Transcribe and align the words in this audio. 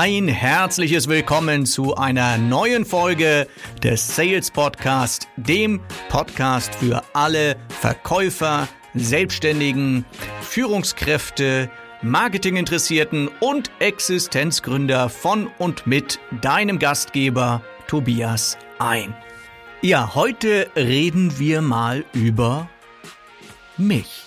Ein 0.00 0.28
herzliches 0.28 1.08
Willkommen 1.08 1.66
zu 1.66 1.96
einer 1.96 2.38
neuen 2.38 2.84
Folge 2.84 3.48
des 3.82 4.14
Sales 4.14 4.48
Podcast, 4.48 5.26
dem 5.36 5.80
Podcast 6.08 6.72
für 6.76 7.02
alle 7.14 7.56
Verkäufer, 7.80 8.68
Selbstständigen, 8.94 10.04
Führungskräfte, 10.40 11.68
Marketinginteressierten 12.02 13.28
und 13.40 13.72
Existenzgründer 13.80 15.08
von 15.08 15.48
und 15.58 15.88
mit 15.88 16.20
deinem 16.42 16.78
Gastgeber 16.78 17.60
Tobias 17.88 18.56
ein. 18.78 19.16
Ja, 19.82 20.14
heute 20.14 20.70
reden 20.76 21.40
wir 21.40 21.60
mal 21.60 22.04
über 22.12 22.70
mich. 23.76 24.22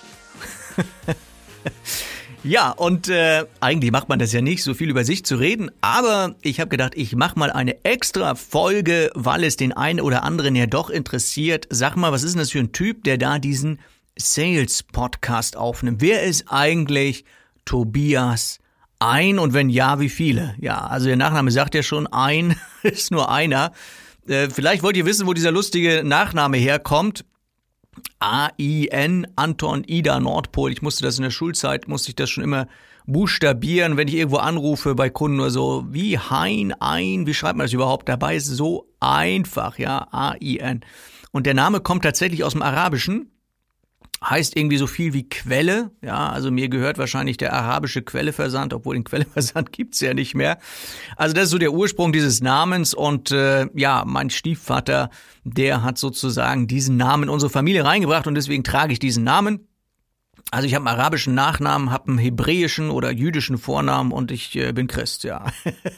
Ja, 2.43 2.71
und 2.71 3.07
äh, 3.07 3.45
eigentlich 3.59 3.91
macht 3.91 4.09
man 4.09 4.17
das 4.17 4.33
ja 4.33 4.41
nicht, 4.41 4.63
so 4.63 4.73
viel 4.73 4.89
über 4.89 5.03
sich 5.03 5.23
zu 5.23 5.35
reden, 5.35 5.69
aber 5.81 6.33
ich 6.41 6.59
habe 6.59 6.69
gedacht, 6.69 6.93
ich 6.95 7.15
mache 7.15 7.37
mal 7.37 7.51
eine 7.51 7.85
extra 7.85 8.33
Folge, 8.33 9.11
weil 9.13 9.43
es 9.43 9.57
den 9.57 9.73
einen 9.73 10.01
oder 10.01 10.23
anderen 10.23 10.55
ja 10.55 10.65
doch 10.65 10.89
interessiert. 10.89 11.67
Sag 11.69 11.95
mal, 11.95 12.11
was 12.11 12.23
ist 12.23 12.33
denn 12.33 12.39
das 12.39 12.49
für 12.49 12.59
ein 12.59 12.71
Typ, 12.71 13.03
der 13.03 13.19
da 13.19 13.37
diesen 13.37 13.79
Sales-Podcast 14.17 15.55
aufnimmt? 15.55 16.01
Wer 16.01 16.23
ist 16.23 16.45
eigentlich 16.47 17.25
Tobias 17.63 18.57
ein 18.97 19.37
und 19.37 19.53
wenn 19.53 19.69
ja, 19.69 19.99
wie 19.99 20.09
viele? 20.09 20.55
Ja, 20.59 20.79
also 20.87 21.05
der 21.05 21.17
Nachname 21.17 21.51
sagt 21.51 21.75
ja 21.75 21.83
schon, 21.83 22.07
ein 22.07 22.55
ist 22.81 23.11
nur 23.11 23.31
einer. 23.31 23.71
Äh, 24.27 24.49
vielleicht 24.49 24.81
wollt 24.81 24.97
ihr 24.97 25.05
wissen, 25.05 25.27
wo 25.27 25.33
dieser 25.33 25.51
lustige 25.51 26.01
Nachname 26.03 26.57
herkommt. 26.57 27.23
A-I-N, 28.19 29.27
Anton 29.35 29.83
Ida 29.85 30.19
Nordpol. 30.19 30.71
Ich 30.71 30.81
musste 30.81 31.03
das 31.03 31.17
in 31.17 31.23
der 31.23 31.31
Schulzeit, 31.31 31.87
musste 31.87 32.09
ich 32.09 32.15
das 32.15 32.29
schon 32.29 32.43
immer 32.43 32.67
buchstabieren, 33.05 33.97
wenn 33.97 34.07
ich 34.07 34.15
irgendwo 34.15 34.37
anrufe 34.37 34.95
bei 34.95 35.09
Kunden 35.09 35.39
oder 35.39 35.49
so. 35.49 35.85
Wie 35.89 36.17
Hein, 36.17 36.73
Ein, 36.79 37.25
wie 37.25 37.33
schreibt 37.33 37.57
man 37.57 37.65
das 37.65 37.73
überhaupt? 37.73 38.07
Dabei 38.07 38.35
ist 38.35 38.47
es 38.47 38.57
so 38.57 38.87
einfach, 38.99 39.79
ja, 39.79 40.07
A-I-N. 40.11 40.81
Und 41.31 41.45
der 41.45 41.53
Name 41.53 41.79
kommt 41.79 42.03
tatsächlich 42.03 42.43
aus 42.43 42.53
dem 42.53 42.61
Arabischen 42.61 43.30
heißt 44.23 44.55
irgendwie 44.55 44.77
so 44.77 44.87
viel 44.87 45.13
wie 45.13 45.27
Quelle. 45.27 45.91
Ja, 46.01 46.29
also 46.29 46.51
mir 46.51 46.69
gehört 46.69 46.97
wahrscheinlich 46.97 47.37
der 47.37 47.53
arabische 47.53 48.03
Quelleversand, 48.03 48.73
obwohl 48.73 48.95
den 48.95 49.03
Quelleversand 49.03 49.71
gibt's 49.71 49.99
ja 49.99 50.13
nicht 50.13 50.35
mehr. 50.35 50.59
Also 51.17 51.33
das 51.33 51.45
ist 51.45 51.49
so 51.51 51.57
der 51.57 51.73
Ursprung 51.73 52.13
dieses 52.13 52.41
Namens 52.41 52.93
und 52.93 53.31
äh, 53.31 53.67
ja, 53.73 54.03
mein 54.05 54.29
Stiefvater, 54.29 55.09
der 55.43 55.83
hat 55.83 55.97
sozusagen 55.97 56.67
diesen 56.67 56.97
Namen 56.97 57.23
in 57.23 57.29
unsere 57.29 57.49
Familie 57.49 57.83
reingebracht 57.83 58.27
und 58.27 58.35
deswegen 58.35 58.63
trage 58.63 58.93
ich 58.93 58.99
diesen 58.99 59.23
Namen. 59.23 59.67
Also 60.53 60.67
ich 60.67 60.75
habe 60.75 60.85
einen 60.85 60.99
arabischen 60.99 61.33
Nachnamen, 61.33 61.91
habe 61.91 62.09
einen 62.09 62.17
hebräischen 62.17 62.89
oder 62.89 63.09
jüdischen 63.09 63.57
Vornamen 63.57 64.11
und 64.11 64.31
ich 64.31 64.53
äh, 64.57 64.73
bin 64.73 64.87
Christ, 64.87 65.23
ja. 65.23 65.45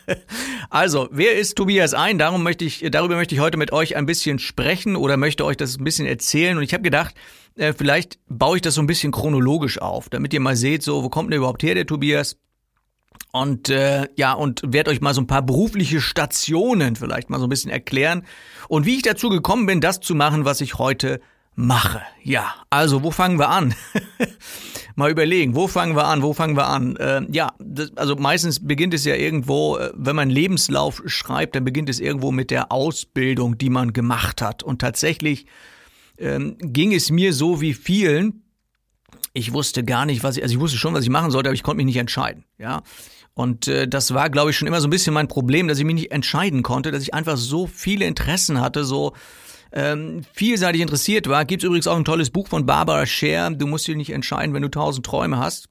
also, 0.69 1.09
wer 1.11 1.35
ist 1.35 1.55
Tobias 1.55 1.95
ein? 1.95 2.19
Darum 2.19 2.43
möchte 2.43 2.63
ich, 2.63 2.85
darüber 2.91 3.15
möchte 3.15 3.33
ich 3.33 3.41
heute 3.41 3.57
mit 3.57 3.73
euch 3.73 3.95
ein 3.95 4.05
bisschen 4.05 4.37
sprechen 4.37 4.95
oder 4.95 5.17
möchte 5.17 5.43
euch 5.43 5.57
das 5.57 5.79
ein 5.79 5.83
bisschen 5.83 6.05
erzählen. 6.05 6.55
Und 6.55 6.61
ich 6.61 6.73
habe 6.73 6.83
gedacht, 6.83 7.15
äh, 7.55 7.73
vielleicht 7.73 8.19
baue 8.29 8.57
ich 8.57 8.61
das 8.61 8.75
so 8.75 8.81
ein 8.81 8.87
bisschen 8.87 9.11
chronologisch 9.11 9.81
auf, 9.81 10.09
damit 10.09 10.35
ihr 10.35 10.39
mal 10.39 10.55
seht, 10.55 10.83
so, 10.83 11.03
wo 11.03 11.09
kommt 11.09 11.31
denn 11.31 11.39
überhaupt 11.39 11.63
her, 11.63 11.73
der 11.73 11.87
Tobias? 11.87 12.37
Und 13.31 13.69
äh, 13.69 14.07
ja, 14.15 14.33
und 14.33 14.61
werde 14.67 14.91
euch 14.91 15.01
mal 15.01 15.15
so 15.15 15.21
ein 15.21 15.27
paar 15.27 15.41
berufliche 15.41 15.99
Stationen 15.99 16.95
vielleicht 16.95 17.31
mal 17.31 17.39
so 17.39 17.47
ein 17.47 17.49
bisschen 17.49 17.71
erklären 17.71 18.23
und 18.67 18.85
wie 18.85 18.97
ich 18.97 19.01
dazu 19.01 19.29
gekommen 19.29 19.65
bin, 19.65 19.81
das 19.81 19.99
zu 19.99 20.13
machen, 20.13 20.45
was 20.45 20.61
ich 20.61 20.77
heute 20.77 21.19
mache. 21.55 22.01
Ja, 22.23 22.53
also 22.69 23.03
wo 23.03 23.11
fangen 23.11 23.39
wir 23.39 23.49
an? 23.49 23.75
Mal 24.95 25.11
überlegen, 25.11 25.55
wo 25.55 25.67
fangen 25.67 25.95
wir 25.95 26.05
an, 26.05 26.21
wo 26.21 26.33
fangen 26.33 26.55
wir 26.55 26.67
an? 26.67 26.95
Äh, 26.97 27.21
ja, 27.31 27.53
das, 27.59 27.95
also 27.97 28.15
meistens 28.15 28.65
beginnt 28.65 28.93
es 28.93 29.05
ja 29.05 29.15
irgendwo, 29.15 29.77
äh, 29.77 29.91
wenn 29.95 30.15
man 30.15 30.29
Lebenslauf 30.29 31.01
schreibt, 31.05 31.55
dann 31.55 31.63
beginnt 31.63 31.89
es 31.89 31.99
irgendwo 31.99 32.31
mit 32.31 32.51
der 32.51 32.71
Ausbildung, 32.71 33.57
die 33.57 33.69
man 33.69 33.93
gemacht 33.93 34.41
hat. 34.41 34.61
Und 34.61 34.79
tatsächlich 34.81 35.45
ähm, 36.17 36.57
ging 36.59 36.93
es 36.93 37.09
mir 37.09 37.33
so 37.33 37.59
wie 37.61 37.73
vielen. 37.73 38.43
Ich 39.33 39.53
wusste 39.53 39.83
gar 39.83 40.05
nicht, 40.05 40.23
was 40.23 40.37
ich, 40.37 40.43
also 40.43 40.53
ich 40.53 40.59
wusste 40.59 40.77
schon, 40.77 40.93
was 40.93 41.03
ich 41.03 41.09
machen 41.09 41.31
sollte, 41.31 41.49
aber 41.49 41.55
ich 41.55 41.63
konnte 41.63 41.77
mich 41.77 41.87
nicht 41.87 41.97
entscheiden. 41.97 42.45
Ja, 42.59 42.83
und 43.33 43.67
äh, 43.67 43.87
das 43.87 44.13
war, 44.13 44.29
glaube 44.29 44.51
ich, 44.51 44.57
schon 44.57 44.67
immer 44.67 44.81
so 44.81 44.87
ein 44.87 44.91
bisschen 44.91 45.13
mein 45.13 45.27
Problem, 45.27 45.67
dass 45.67 45.79
ich 45.79 45.85
mich 45.85 45.95
nicht 45.95 46.11
entscheiden 46.11 46.61
konnte, 46.61 46.91
dass 46.91 47.01
ich 47.01 47.13
einfach 47.13 47.37
so 47.37 47.65
viele 47.65 48.05
Interessen 48.05 48.61
hatte, 48.61 48.83
so 48.83 49.13
ähm, 49.73 50.21
vielseitig 50.33 50.81
interessiert 50.81 51.27
war. 51.27 51.45
Gibt 51.45 51.63
es 51.63 51.67
übrigens 51.67 51.87
auch 51.87 51.97
ein 51.97 52.05
tolles 52.05 52.29
Buch 52.29 52.47
von 52.47 52.65
Barbara 52.65 53.05
Scher. 53.05 53.49
Du 53.49 53.67
musst 53.67 53.87
dich 53.87 53.95
nicht 53.95 54.11
entscheiden, 54.11 54.53
wenn 54.53 54.61
du 54.61 54.69
tausend 54.69 55.05
Träume 55.05 55.39
hast. 55.39 55.67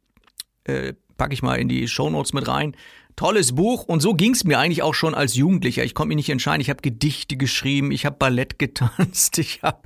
Äh, 0.64 0.94
packe 1.16 1.34
ich 1.34 1.42
mal 1.42 1.54
in 1.54 1.68
die 1.68 1.86
Shownotes 1.86 2.32
mit 2.32 2.48
rein. 2.48 2.76
Tolles 3.14 3.54
Buch 3.54 3.84
und 3.84 4.00
so 4.00 4.14
ging's 4.14 4.42
mir 4.42 4.58
eigentlich 4.58 4.82
auch 4.82 4.94
schon 4.94 5.14
als 5.14 5.36
Jugendlicher. 5.36 5.84
Ich 5.84 5.94
konnte 5.94 6.08
mich 6.08 6.16
nicht 6.16 6.30
entscheiden. 6.30 6.60
Ich 6.60 6.70
habe 6.70 6.82
Gedichte 6.82 7.36
geschrieben, 7.36 7.92
ich 7.92 8.04
habe 8.04 8.16
Ballett 8.18 8.58
getanzt, 8.58 9.38
ich 9.38 9.62
habe 9.62 9.82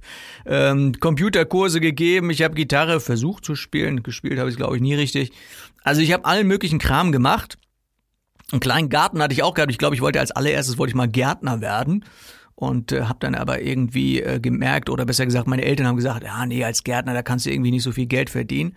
ähm, 0.47 0.93
Computerkurse 0.99 1.81
gegeben, 1.81 2.31
ich 2.31 2.43
habe 2.43 2.55
Gitarre 2.55 3.01
versucht 3.01 3.45
zu 3.45 3.55
spielen. 3.55 4.03
Gespielt 4.03 4.39
habe 4.39 4.49
ich 4.49 4.57
glaube 4.57 4.77
ich 4.77 4.83
nie 4.83 4.95
richtig. 4.95 5.33
Also 5.83 6.01
ich 6.01 6.13
habe 6.13 6.25
allen 6.25 6.47
möglichen 6.47 6.79
Kram 6.79 7.13
gemacht. 7.13 7.59
Einen 8.53 8.61
kleinen 8.61 8.89
Garten 8.89 9.21
hatte 9.21 9.35
ich 9.35 9.43
auch 9.43 9.55
gehabt. 9.55 9.73
Ich 9.73 9.79
glaube, 9.79 9.97
ich 9.97 10.01
wollte 10.01 10.21
als 10.21 10.31
allererstes 10.31 10.79
wollte 10.79 10.93
ich 10.93 10.95
mal 10.95 11.09
Gärtner 11.09 11.61
werden 11.61 12.05
und 12.57 12.91
äh, 12.91 13.03
habe 13.03 13.19
dann 13.21 13.35
aber 13.35 13.63
irgendwie 13.63 14.21
äh, 14.21 14.41
gemerkt 14.41 14.91
oder 14.91 15.05
besser 15.05 15.27
gesagt, 15.27 15.47
meine 15.47 15.65
Eltern 15.65 15.87
haben 15.87 15.97
gesagt, 15.97 16.25
ja, 16.25 16.45
nee, 16.47 16.65
als 16.65 16.83
Gärtner, 16.83 17.15
da 17.15 17.23
kannst 17.23 17.47
du 17.47 17.51
irgendwie 17.51 17.71
nicht 17.71 17.85
so 17.85 17.93
viel 17.93 18.07
Geld 18.07 18.31
verdienen. 18.31 18.75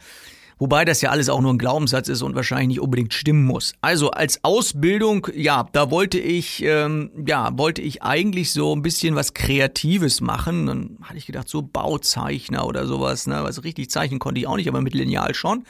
Wobei 0.62 0.84
das 0.84 1.00
ja 1.00 1.09
alles 1.09 1.29
auch 1.29 1.40
nur 1.40 1.53
ein 1.53 1.57
Glaubenssatz 1.57 2.09
ist 2.09 2.22
und 2.22 2.35
wahrscheinlich 2.35 2.68
nicht 2.68 2.79
unbedingt 2.81 3.13
stimmen 3.13 3.45
muss. 3.45 3.72
Also 3.79 4.12
als 4.12 4.44
Ausbildung, 4.44 5.28
ja, 5.34 5.69
da 5.72 5.89
wollte 5.89 6.19
ich, 6.19 6.62
ähm, 6.66 7.12
ja, 7.25 7.57
wollte 7.57 7.81
ich 7.81 8.03
eigentlich 8.03 8.51
so 8.51 8.75
ein 8.75 8.81
bisschen 8.81 9.16
was 9.16 9.34
Kreatives 9.34 10.19
machen. 10.19 10.66
Dann 10.66 10.97
hatte 11.01 11.18
ich 11.18 11.25
gedacht, 11.25 11.47
so 11.47 11.62
Bauzeichner 11.62 12.68
oder 12.68 12.88
sowas, 12.88 13.25
ne, 13.25 13.39
was 13.41 13.63
richtig 13.63 13.89
zeichnen 13.89 14.19
konnte 14.19 14.41
ich 14.41 14.47
auch 14.47 14.57
nicht, 14.57 14.68
aber 14.68 14.81
mit 14.81 14.94
Lineal 14.94 15.34
schon. 15.34 15.63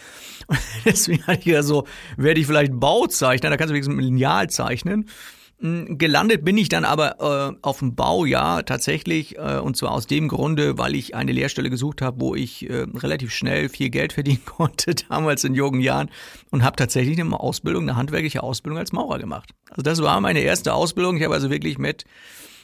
Und 0.48 0.60
deswegen 0.86 1.22
hatte 1.28 1.38
ich 1.38 1.46
gedacht, 1.46 1.66
so, 1.66 1.86
werde 2.18 2.42
ich 2.42 2.48
vielleicht 2.48 2.72
Bauzeichner, 2.74 3.52
da 3.52 3.58
kannst 3.58 3.70
du 3.70 3.76
wenigstens 3.76 3.96
mit 3.96 4.06
Lineal 4.06 4.50
zeichnen. 4.50 5.06
Hm, 5.62 5.98
gelandet 5.98 6.46
bin 6.46 6.58
ich 6.58 6.70
dann 6.70 6.86
aber 6.86 7.52
äh, 7.52 7.58
auf 7.62 7.80
dem 7.80 7.94
Bau, 7.94 8.24
ja, 8.24 8.62
tatsächlich. 8.62 9.38
Äh, 9.38 9.60
und 9.60 9.76
zwar 9.76 9.92
aus 9.92 10.08
dem 10.08 10.30
Grunde, 10.30 10.78
weil 10.78 10.96
ich 10.96 11.16
eine 11.16 11.34
Lehrstelle 11.34 11.70
gesucht 11.70 12.02
habe, 12.02 12.22
wo 12.22 12.34
ich 12.34 12.70
äh, 12.70 12.86
relativ 12.96 13.34
schnell 13.34 13.68
viel 13.68 13.90
Geld 13.90 14.14
verdienen 14.20 14.46
konnte, 14.46 14.96
damals 14.96 15.44
in 15.44 15.56
jungen 15.56 15.82
Jahren. 15.82 16.10
Und 16.50 16.64
habe 16.64 16.78
tatsächlich 16.78 17.20
eine 17.20 17.38
Ausbildung, 17.38 17.84
eine 17.84 17.98
handwerkliche 17.98 18.42
Ausbildung 18.42 18.80
als 18.80 18.94
Maurer 18.94 19.20
gemacht. 19.20 19.50
Also 19.70 19.82
das 19.82 20.02
war 20.02 20.22
meine 20.22 20.40
erste 20.40 20.74
Ausbildung. 20.74 21.18
Ich 21.18 21.24
habe 21.24 21.34
also 21.34 21.50
wirklich 21.50 21.78
mit 21.78 22.06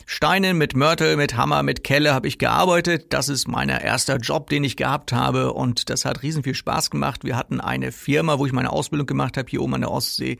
Steinen, 0.05 0.57
mit 0.57 0.75
Mörtel, 0.75 1.17
mit 1.17 1.35
Hammer, 1.35 1.63
mit 1.63 1.83
Kelle 1.83 2.13
habe 2.13 2.29
ich 2.29 2.37
gearbeitet. 2.37 3.07
Das 3.11 3.27
ist 3.27 3.47
mein 3.47 3.69
erster 3.69 4.17
Job, 4.17 4.49
den 4.49 4.63
ich 4.63 4.77
gehabt 4.77 5.11
habe. 5.11 5.51
Und 5.51 5.89
das 5.89 6.05
hat 6.05 6.23
riesen 6.23 6.43
viel 6.43 6.55
Spaß 6.55 6.91
gemacht. 6.91 7.25
Wir 7.25 7.35
hatten 7.35 7.59
eine 7.59 7.91
Firma, 7.91 8.39
wo 8.39 8.45
ich 8.45 8.53
meine 8.53 8.71
Ausbildung 8.71 9.07
gemacht 9.07 9.35
habe, 9.35 9.49
hier 9.49 9.61
oben 9.61 9.73
an 9.73 9.81
der 9.81 9.91
Ostsee 9.91 10.37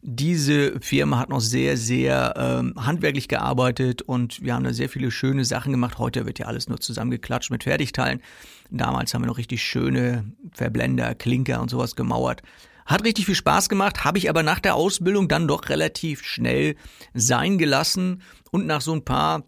diese 0.00 0.80
Firma 0.80 1.18
hat 1.18 1.28
noch 1.28 1.40
sehr, 1.40 1.76
sehr 1.76 2.34
ähm, 2.36 2.74
handwerklich 2.76 3.26
gearbeitet 3.26 4.02
und 4.02 4.42
wir 4.42 4.54
haben 4.54 4.64
da 4.64 4.72
sehr 4.72 4.88
viele 4.88 5.10
schöne 5.10 5.44
Sachen 5.44 5.72
gemacht. 5.72 5.98
Heute 5.98 6.24
wird 6.24 6.38
ja 6.38 6.46
alles 6.46 6.68
nur 6.68 6.80
zusammengeklatscht 6.80 7.50
mit 7.50 7.64
Fertigteilen. 7.64 8.22
Damals 8.70 9.12
haben 9.12 9.22
wir 9.22 9.26
noch 9.26 9.38
richtig 9.38 9.62
schöne 9.62 10.32
Verblender, 10.52 11.14
Klinker 11.14 11.60
und 11.60 11.70
sowas 11.70 11.96
gemauert. 11.96 12.42
Hat 12.86 13.04
richtig 13.04 13.26
viel 13.26 13.34
Spaß 13.34 13.68
gemacht, 13.68 14.04
habe 14.04 14.18
ich 14.18 14.30
aber 14.30 14.42
nach 14.42 14.60
der 14.60 14.76
Ausbildung 14.76 15.28
dann 15.28 15.48
doch 15.48 15.68
relativ 15.68 16.22
schnell 16.22 16.76
sein 17.12 17.58
gelassen 17.58 18.22
und 18.50 18.66
nach 18.66 18.80
so 18.80 18.92
ein 18.92 19.04
paar 19.04 19.44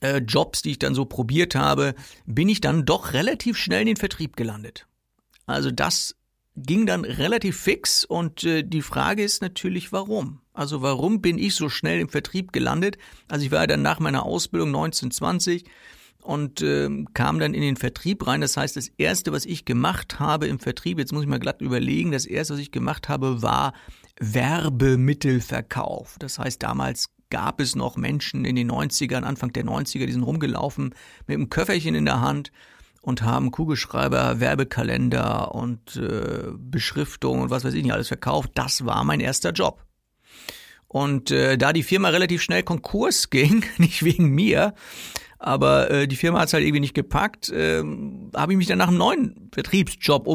äh, 0.00 0.18
Jobs, 0.18 0.62
die 0.62 0.70
ich 0.70 0.78
dann 0.78 0.94
so 0.94 1.04
probiert 1.04 1.54
habe, 1.54 1.94
bin 2.24 2.48
ich 2.48 2.60
dann 2.60 2.84
doch 2.84 3.12
relativ 3.12 3.58
schnell 3.58 3.80
in 3.80 3.88
den 3.88 3.96
Vertrieb 3.96 4.36
gelandet. 4.36 4.86
Also 5.46 5.70
das 5.70 6.14
ging 6.56 6.86
dann 6.86 7.04
relativ 7.04 7.58
fix 7.60 8.04
und 8.04 8.44
äh, 8.44 8.62
die 8.62 8.82
Frage 8.82 9.22
ist 9.22 9.42
natürlich, 9.42 9.92
warum? 9.92 10.40
Also 10.54 10.80
warum 10.82 11.20
bin 11.20 11.38
ich 11.38 11.54
so 11.54 11.68
schnell 11.68 12.00
im 12.00 12.08
Vertrieb 12.08 12.52
gelandet? 12.52 12.96
Also 13.28 13.44
ich 13.44 13.52
war 13.52 13.66
dann 13.66 13.82
nach 13.82 14.00
meiner 14.00 14.24
Ausbildung 14.24 14.68
1920 14.68 15.64
und 16.22 16.62
äh, 16.62 16.88
kam 17.14 17.38
dann 17.38 17.52
in 17.54 17.60
den 17.60 17.76
Vertrieb 17.76 18.26
rein. 18.26 18.40
Das 18.40 18.56
heißt, 18.56 18.76
das 18.76 18.88
erste, 18.96 19.32
was 19.32 19.44
ich 19.44 19.66
gemacht 19.66 20.18
habe 20.18 20.46
im 20.46 20.58
Vertrieb, 20.58 20.98
jetzt 20.98 21.12
muss 21.12 21.22
ich 21.22 21.28
mal 21.28 21.38
glatt 21.38 21.60
überlegen, 21.60 22.10
das 22.10 22.24
erste, 22.26 22.54
was 22.54 22.60
ich 22.60 22.72
gemacht 22.72 23.08
habe, 23.08 23.42
war 23.42 23.74
Werbemittelverkauf. 24.18 26.16
Das 26.18 26.38
heißt, 26.38 26.62
damals 26.62 27.10
gab 27.28 27.60
es 27.60 27.74
noch 27.76 27.96
Menschen 27.96 28.44
in 28.44 28.56
den 28.56 28.70
90ern, 28.70 29.22
Anfang 29.22 29.52
der 29.52 29.64
90er, 29.64 30.06
die 30.06 30.12
sind 30.12 30.22
rumgelaufen 30.22 30.94
mit 31.26 31.34
einem 31.34 31.50
Köfferchen 31.50 31.94
in 31.94 32.06
der 32.06 32.20
Hand 32.20 32.50
und 33.06 33.22
haben 33.22 33.52
Kugelschreiber, 33.52 34.40
Werbekalender 34.40 35.54
und 35.54 35.94
äh, 35.94 36.50
Beschriftung 36.58 37.40
und 37.40 37.50
was 37.50 37.62
weiß 37.62 37.72
ich 37.74 37.84
nicht 37.84 37.92
alles 37.92 38.08
verkauft. 38.08 38.50
Das 38.54 38.84
war 38.84 39.04
mein 39.04 39.20
erster 39.20 39.52
Job. 39.52 39.84
Und 40.88 41.30
äh, 41.30 41.56
da 41.56 41.72
die 41.72 41.84
Firma 41.84 42.08
relativ 42.08 42.42
schnell 42.42 42.64
Konkurs 42.64 43.30
ging, 43.30 43.64
nicht 43.78 44.02
wegen 44.04 44.30
mir, 44.30 44.74
aber 45.38 45.88
äh, 45.88 46.08
die 46.08 46.16
Firma 46.16 46.40
hat 46.40 46.48
es 46.48 46.54
halt 46.54 46.64
irgendwie 46.64 46.80
nicht 46.80 46.94
gepackt, 46.94 47.48
äh, 47.50 47.84
habe 48.34 48.52
ich 48.52 48.58
mich 48.58 48.66
dann 48.66 48.78
nach 48.78 48.88
einem 48.88 48.98
neuen 48.98 49.50
Vertriebsjob 49.52 50.26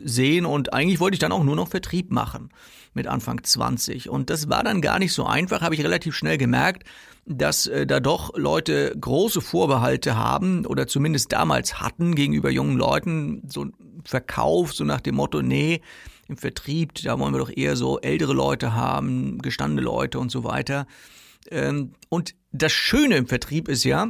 umgesehen 0.00 0.46
und 0.46 0.72
eigentlich 0.72 1.00
wollte 1.00 1.14
ich 1.14 1.18
dann 1.18 1.32
auch 1.32 1.44
nur 1.44 1.56
noch 1.56 1.68
Vertrieb 1.68 2.10
machen. 2.10 2.50
mit 2.92 3.06
Anfang 3.06 3.44
20. 3.44 4.08
Und 4.08 4.30
das 4.30 4.48
war 4.48 4.64
dann 4.64 4.80
gar 4.80 4.98
nicht 4.98 5.12
so 5.12 5.24
einfach, 5.24 5.60
habe 5.60 5.76
ich 5.76 5.84
relativ 5.84 6.16
schnell 6.16 6.38
gemerkt, 6.38 6.82
dass 7.24 7.68
äh, 7.68 7.86
da 7.86 8.00
doch 8.00 8.36
Leute 8.36 8.96
große 9.00 9.40
Vorbehalte 9.40 10.16
haben 10.16 10.66
oder 10.66 10.88
zumindest 10.88 11.30
damals 11.30 11.80
hatten 11.80 12.16
gegenüber 12.16 12.50
jungen 12.50 12.76
Leuten, 12.76 13.42
so 13.48 13.66
ein 13.66 13.74
Verkauf, 14.04 14.72
so 14.74 14.82
nach 14.82 15.00
dem 15.00 15.14
Motto, 15.14 15.40
nee, 15.40 15.82
im 16.26 16.36
Vertrieb, 16.36 16.94
da 16.94 17.16
wollen 17.16 17.32
wir 17.32 17.38
doch 17.38 17.56
eher 17.56 17.76
so 17.76 18.00
ältere 18.00 18.32
Leute 18.32 18.74
haben, 18.74 19.38
gestandene 19.38 19.82
Leute 19.82 20.18
und 20.18 20.32
so 20.32 20.42
weiter. 20.42 20.88
Ähm, 21.48 21.92
und 22.08 22.34
das 22.50 22.72
Schöne 22.72 23.16
im 23.16 23.28
Vertrieb 23.28 23.68
ist 23.68 23.84
ja, 23.84 24.08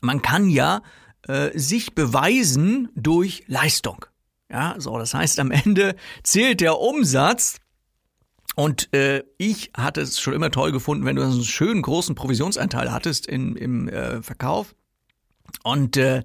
man 0.00 0.22
kann 0.22 0.48
ja 0.48 0.80
äh, 1.28 1.50
sich 1.58 1.94
beweisen 1.94 2.88
durch 2.94 3.44
Leistung. 3.48 4.06
Ja, 4.52 4.74
so, 4.76 4.98
das 4.98 5.14
heißt, 5.14 5.40
am 5.40 5.50
Ende 5.50 5.96
zählt 6.22 6.60
der 6.60 6.78
Umsatz. 6.78 7.58
Und 8.54 8.92
äh, 8.92 9.22
ich 9.38 9.70
hatte 9.74 10.02
es 10.02 10.20
schon 10.20 10.34
immer 10.34 10.50
toll 10.50 10.72
gefunden, 10.72 11.06
wenn 11.06 11.16
du 11.16 11.22
einen 11.22 11.42
schönen 11.42 11.80
großen 11.80 12.14
Provisionsanteil 12.14 12.92
hattest 12.92 13.26
in, 13.26 13.56
im 13.56 13.88
äh, 13.88 14.22
Verkauf. 14.22 14.74
Und 15.64 15.96
äh, 15.96 16.22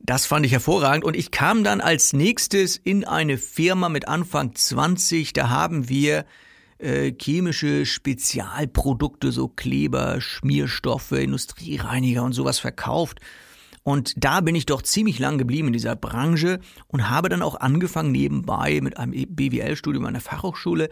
das 0.00 0.26
fand 0.26 0.44
ich 0.44 0.50
hervorragend. 0.50 1.04
Und 1.04 1.14
ich 1.14 1.30
kam 1.30 1.62
dann 1.62 1.80
als 1.80 2.12
nächstes 2.12 2.76
in 2.76 3.04
eine 3.04 3.38
Firma 3.38 3.88
mit 3.88 4.08
Anfang 4.08 4.56
20. 4.56 5.32
Da 5.34 5.50
haben 5.50 5.88
wir 5.88 6.24
äh, 6.78 7.12
chemische 7.16 7.86
Spezialprodukte, 7.86 9.30
so 9.30 9.46
Kleber, 9.46 10.20
Schmierstoffe, 10.20 11.12
Industriereiniger 11.12 12.24
und 12.24 12.32
sowas 12.32 12.58
verkauft. 12.58 13.20
Und 13.82 14.14
da 14.16 14.40
bin 14.40 14.54
ich 14.54 14.66
doch 14.66 14.82
ziemlich 14.82 15.18
lang 15.18 15.38
geblieben 15.38 15.68
in 15.68 15.72
dieser 15.72 15.96
Branche 15.96 16.60
und 16.86 17.10
habe 17.10 17.28
dann 17.28 17.42
auch 17.42 17.56
angefangen 17.56 18.12
nebenbei 18.12 18.80
mit 18.80 18.96
einem 18.96 19.12
BWL-Studium 19.12 20.06
an 20.06 20.14
der 20.14 20.22
Fachhochschule 20.22 20.88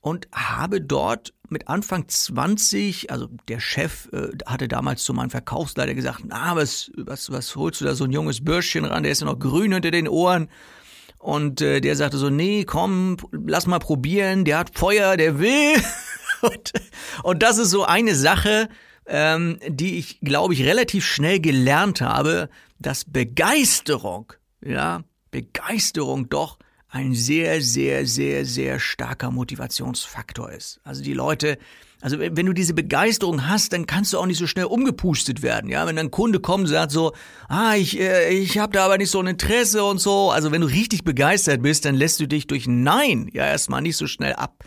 und 0.00 0.28
habe 0.32 0.80
dort 0.80 1.32
mit 1.48 1.68
Anfang 1.68 2.08
20, 2.08 3.10
also 3.10 3.28
der 3.48 3.60
Chef 3.60 4.08
äh, 4.12 4.30
hatte 4.46 4.66
damals 4.66 5.04
zu 5.04 5.14
meinem 5.14 5.30
Verkaufsleiter 5.30 5.94
gesagt, 5.94 6.22
na, 6.26 6.56
was, 6.56 6.90
was, 6.96 7.30
was 7.30 7.54
holst 7.54 7.80
du 7.80 7.84
da 7.84 7.94
so 7.94 8.04
ein 8.04 8.12
junges 8.12 8.42
Bürschchen 8.42 8.84
ran, 8.84 9.04
der 9.04 9.12
ist 9.12 9.20
ja 9.20 9.26
noch 9.26 9.38
grün 9.38 9.72
hinter 9.72 9.90
den 9.90 10.08
Ohren. 10.08 10.48
Und 11.18 11.60
äh, 11.60 11.80
der 11.80 11.94
sagte 11.94 12.16
so, 12.16 12.30
nee, 12.30 12.64
komm, 12.64 13.16
lass 13.30 13.68
mal 13.68 13.78
probieren, 13.78 14.44
der 14.44 14.58
hat 14.58 14.76
Feuer, 14.76 15.16
der 15.16 15.38
will. 15.38 15.74
und, 16.40 16.72
und 17.22 17.42
das 17.44 17.58
ist 17.58 17.70
so 17.70 17.84
eine 17.84 18.16
Sache, 18.16 18.68
ähm, 19.06 19.58
die 19.66 19.98
ich, 19.98 20.20
glaube 20.20 20.54
ich, 20.54 20.64
relativ 20.64 21.04
schnell 21.04 21.40
gelernt 21.40 22.00
habe, 22.00 22.48
dass 22.78 23.04
Begeisterung, 23.04 24.32
ja, 24.64 25.02
Begeisterung 25.30 26.28
doch 26.28 26.58
ein 26.88 27.14
sehr, 27.14 27.62
sehr, 27.62 28.06
sehr, 28.06 28.44
sehr 28.44 28.78
starker 28.78 29.30
Motivationsfaktor 29.30 30.52
ist. 30.52 30.78
Also 30.84 31.02
die 31.02 31.14
Leute, 31.14 31.56
also 32.02 32.18
wenn 32.18 32.46
du 32.46 32.52
diese 32.52 32.74
Begeisterung 32.74 33.48
hast, 33.48 33.72
dann 33.72 33.86
kannst 33.86 34.12
du 34.12 34.18
auch 34.18 34.26
nicht 34.26 34.38
so 34.38 34.46
schnell 34.46 34.66
umgepustet 34.66 35.40
werden. 35.40 35.70
Ja, 35.70 35.86
wenn 35.86 35.98
ein 35.98 36.10
Kunde 36.10 36.40
kommt 36.40 36.64
und 36.64 36.70
sagt 36.70 36.92
so, 36.92 37.12
ah, 37.48 37.76
ich, 37.76 37.98
äh, 37.98 38.28
ich 38.28 38.58
habe 38.58 38.74
da 38.74 38.84
aber 38.84 38.98
nicht 38.98 39.10
so 39.10 39.20
ein 39.20 39.26
Interesse 39.26 39.84
und 39.84 39.98
so. 39.98 40.30
Also 40.30 40.52
wenn 40.52 40.60
du 40.60 40.66
richtig 40.66 41.02
begeistert 41.02 41.62
bist, 41.62 41.86
dann 41.86 41.94
lässt 41.94 42.20
du 42.20 42.28
dich 42.28 42.46
durch 42.46 42.66
Nein 42.66 43.30
ja 43.32 43.46
erstmal 43.46 43.80
nicht 43.80 43.96
so 43.96 44.06
schnell 44.06 44.34
ab 44.34 44.62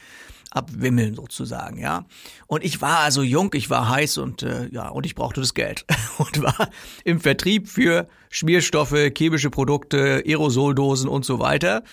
abwimmeln 0.55 1.15
sozusagen, 1.15 1.77
ja. 1.77 2.05
Und 2.47 2.63
ich 2.63 2.81
war 2.81 2.99
also 2.99 3.21
jung, 3.21 3.51
ich 3.53 3.69
war 3.69 3.89
heiß 3.89 4.17
und 4.19 4.43
äh, 4.43 4.67
ja, 4.71 4.89
und 4.89 5.05
ich 5.05 5.15
brauchte 5.15 5.41
das 5.41 5.53
Geld 5.53 5.85
und 6.17 6.41
war 6.41 6.69
im 7.03 7.19
Vertrieb 7.19 7.67
für 7.67 8.07
Schmierstoffe, 8.29 9.11
chemische 9.15 9.49
Produkte, 9.49 10.23
Aerosoldosen 10.25 11.09
und 11.09 11.25
so 11.25 11.39
weiter. 11.39 11.83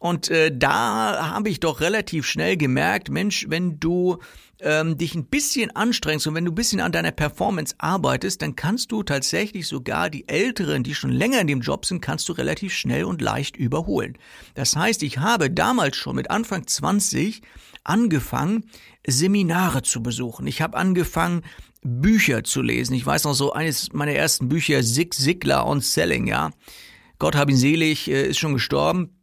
Und 0.00 0.30
äh, 0.30 0.50
da 0.54 1.30
habe 1.34 1.50
ich 1.50 1.60
doch 1.60 1.80
relativ 1.80 2.26
schnell 2.26 2.56
gemerkt, 2.56 3.10
Mensch, 3.10 3.46
wenn 3.48 3.78
du 3.80 4.18
ähm, 4.60 4.96
dich 4.96 5.14
ein 5.14 5.26
bisschen 5.26 5.74
anstrengst 5.76 6.26
und 6.26 6.34
wenn 6.34 6.44
du 6.44 6.52
ein 6.52 6.54
bisschen 6.54 6.80
an 6.80 6.92
deiner 6.92 7.12
Performance 7.12 7.74
arbeitest, 7.78 8.42
dann 8.42 8.56
kannst 8.56 8.92
du 8.92 9.02
tatsächlich 9.02 9.66
sogar 9.66 10.10
die 10.10 10.26
Älteren, 10.28 10.82
die 10.82 10.94
schon 10.94 11.10
länger 11.10 11.40
in 11.40 11.46
dem 11.46 11.60
Job 11.60 11.84
sind, 11.84 12.00
kannst 12.00 12.28
du 12.28 12.32
relativ 12.32 12.72
schnell 12.72 13.04
und 13.04 13.20
leicht 13.20 13.56
überholen. 13.56 14.16
Das 14.54 14.76
heißt, 14.76 15.02
ich 15.02 15.18
habe 15.18 15.50
damals 15.50 15.96
schon 15.96 16.16
mit 16.16 16.30
Anfang 16.30 16.66
20 16.66 17.42
angefangen, 17.84 18.64
Seminare 19.06 19.82
zu 19.82 20.02
besuchen. 20.02 20.46
Ich 20.46 20.62
habe 20.62 20.76
angefangen, 20.76 21.42
Bücher 21.82 22.44
zu 22.44 22.62
lesen. 22.62 22.94
Ich 22.94 23.06
weiß 23.06 23.24
noch 23.24 23.34
so, 23.34 23.52
eines 23.52 23.92
meiner 23.92 24.12
ersten 24.12 24.48
Bücher, 24.48 24.82
Zig 24.82 25.14
Ziglar 25.14 25.66
on 25.66 25.80
Selling, 25.80 26.26
ja. 26.26 26.50
Gott 27.18 27.36
hab 27.36 27.50
ihn 27.50 27.56
selig, 27.56 28.08
äh, 28.08 28.28
ist 28.28 28.38
schon 28.38 28.54
gestorben. 28.54 29.16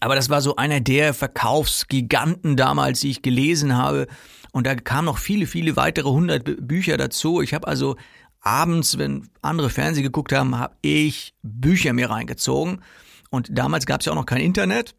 Aber 0.00 0.14
das 0.14 0.28
war 0.28 0.40
so 0.40 0.56
einer 0.56 0.80
der 0.80 1.14
Verkaufsgiganten 1.14 2.56
damals, 2.56 3.00
die 3.00 3.10
ich 3.10 3.22
gelesen 3.22 3.76
habe. 3.76 4.06
Und 4.52 4.66
da 4.66 4.74
kamen 4.74 5.06
noch 5.06 5.18
viele, 5.18 5.46
viele 5.46 5.76
weitere 5.76 6.08
hundert 6.08 6.66
Bücher 6.66 6.96
dazu. 6.96 7.40
Ich 7.40 7.54
habe 7.54 7.66
also 7.66 7.96
abends, 8.40 8.98
wenn 8.98 9.28
andere 9.42 9.70
Fernsehen 9.70 10.04
geguckt 10.04 10.32
haben, 10.32 10.58
habe 10.58 10.76
ich 10.82 11.34
Bücher 11.42 11.92
mir 11.92 12.10
reingezogen. 12.10 12.82
Und 13.30 13.48
damals 13.50 13.86
gab 13.86 14.00
es 14.00 14.06
ja 14.06 14.12
auch 14.12 14.16
noch 14.16 14.26
kein 14.26 14.40
Internet 14.40 14.94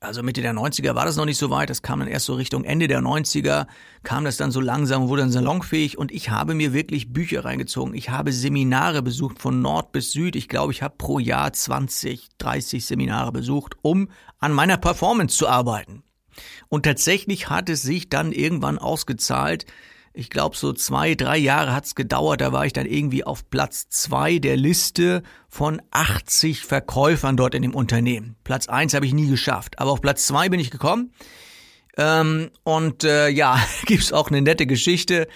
also 0.00 0.22
Mitte 0.22 0.40
der 0.40 0.54
90er 0.54 0.94
war 0.94 1.04
das 1.04 1.16
noch 1.16 1.26
nicht 1.26 1.36
so 1.36 1.50
weit, 1.50 1.68
das 1.68 1.82
kam 1.82 2.00
dann 2.00 2.08
erst 2.08 2.24
so 2.24 2.34
Richtung 2.34 2.64
Ende 2.64 2.88
der 2.88 3.00
90er, 3.00 3.66
kam 4.02 4.24
das 4.24 4.38
dann 4.38 4.50
so 4.50 4.60
langsam, 4.60 5.08
wurde 5.08 5.22
dann 5.22 5.30
salonfähig 5.30 5.98
und 5.98 6.10
ich 6.10 6.30
habe 6.30 6.54
mir 6.54 6.72
wirklich 6.72 7.12
Bücher 7.12 7.44
reingezogen. 7.44 7.92
Ich 7.94 8.08
habe 8.08 8.32
Seminare 8.32 9.02
besucht 9.02 9.38
von 9.38 9.60
Nord 9.60 9.92
bis 9.92 10.12
Süd. 10.12 10.36
Ich 10.36 10.48
glaube, 10.48 10.72
ich 10.72 10.82
habe 10.82 10.94
pro 10.96 11.18
Jahr 11.18 11.52
20, 11.52 12.30
30 12.38 12.86
Seminare 12.86 13.30
besucht, 13.30 13.74
um 13.82 14.08
an 14.38 14.54
meiner 14.54 14.78
Performance 14.78 15.36
zu 15.36 15.46
arbeiten. 15.46 16.02
Und 16.68 16.84
tatsächlich 16.84 17.50
hat 17.50 17.68
es 17.68 17.82
sich 17.82 18.08
dann 18.08 18.32
irgendwann 18.32 18.78
ausgezahlt, 18.78 19.66
ich 20.12 20.30
glaube, 20.30 20.56
so 20.56 20.72
zwei, 20.72 21.14
drei 21.14 21.38
Jahre 21.38 21.72
hat's 21.72 21.94
gedauert. 21.94 22.40
Da 22.40 22.52
war 22.52 22.66
ich 22.66 22.72
dann 22.72 22.86
irgendwie 22.86 23.24
auf 23.24 23.48
Platz 23.48 23.88
zwei 23.88 24.38
der 24.38 24.56
Liste 24.56 25.22
von 25.48 25.80
80 25.92 26.62
Verkäufern 26.62 27.36
dort 27.36 27.54
in 27.54 27.62
dem 27.62 27.74
Unternehmen. 27.74 28.36
Platz 28.42 28.68
eins 28.68 28.94
habe 28.94 29.06
ich 29.06 29.14
nie 29.14 29.28
geschafft, 29.28 29.78
aber 29.78 29.92
auf 29.92 30.00
Platz 30.00 30.26
zwei 30.26 30.48
bin 30.48 30.58
ich 30.58 30.70
gekommen. 30.70 31.12
Ähm, 31.96 32.50
und 32.64 33.04
äh, 33.04 33.28
ja, 33.28 33.60
gibt's 33.86 34.12
auch 34.12 34.28
eine 34.28 34.42
nette 34.42 34.66
Geschichte, 34.66 35.28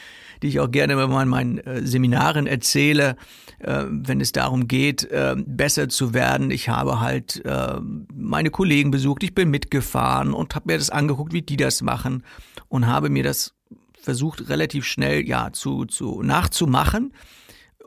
die 0.42 0.48
ich 0.48 0.60
auch 0.60 0.70
gerne 0.70 0.96
mal 0.96 1.22
in 1.22 1.28
meinen 1.28 1.58
äh, 1.58 1.86
Seminaren 1.86 2.46
erzähle, 2.46 3.16
äh, 3.60 3.84
wenn 3.88 4.20
es 4.20 4.32
darum 4.32 4.66
geht, 4.66 5.04
äh, 5.04 5.36
besser 5.38 5.88
zu 5.88 6.14
werden. 6.14 6.50
Ich 6.50 6.68
habe 6.68 7.00
halt 7.00 7.44
äh, 7.44 7.78
meine 8.12 8.50
Kollegen 8.50 8.90
besucht, 8.90 9.22
ich 9.22 9.34
bin 9.34 9.50
mitgefahren 9.50 10.34
und 10.34 10.54
habe 10.54 10.72
mir 10.72 10.78
das 10.78 10.90
angeguckt, 10.90 11.32
wie 11.32 11.42
die 11.42 11.56
das 11.56 11.80
machen 11.82 12.24
und 12.68 12.86
habe 12.86 13.08
mir 13.08 13.22
das 13.22 13.54
versucht 14.04 14.48
relativ 14.48 14.84
schnell 14.84 15.26
ja 15.26 15.52
zu, 15.52 15.86
zu 15.86 16.22
nachzumachen 16.22 17.14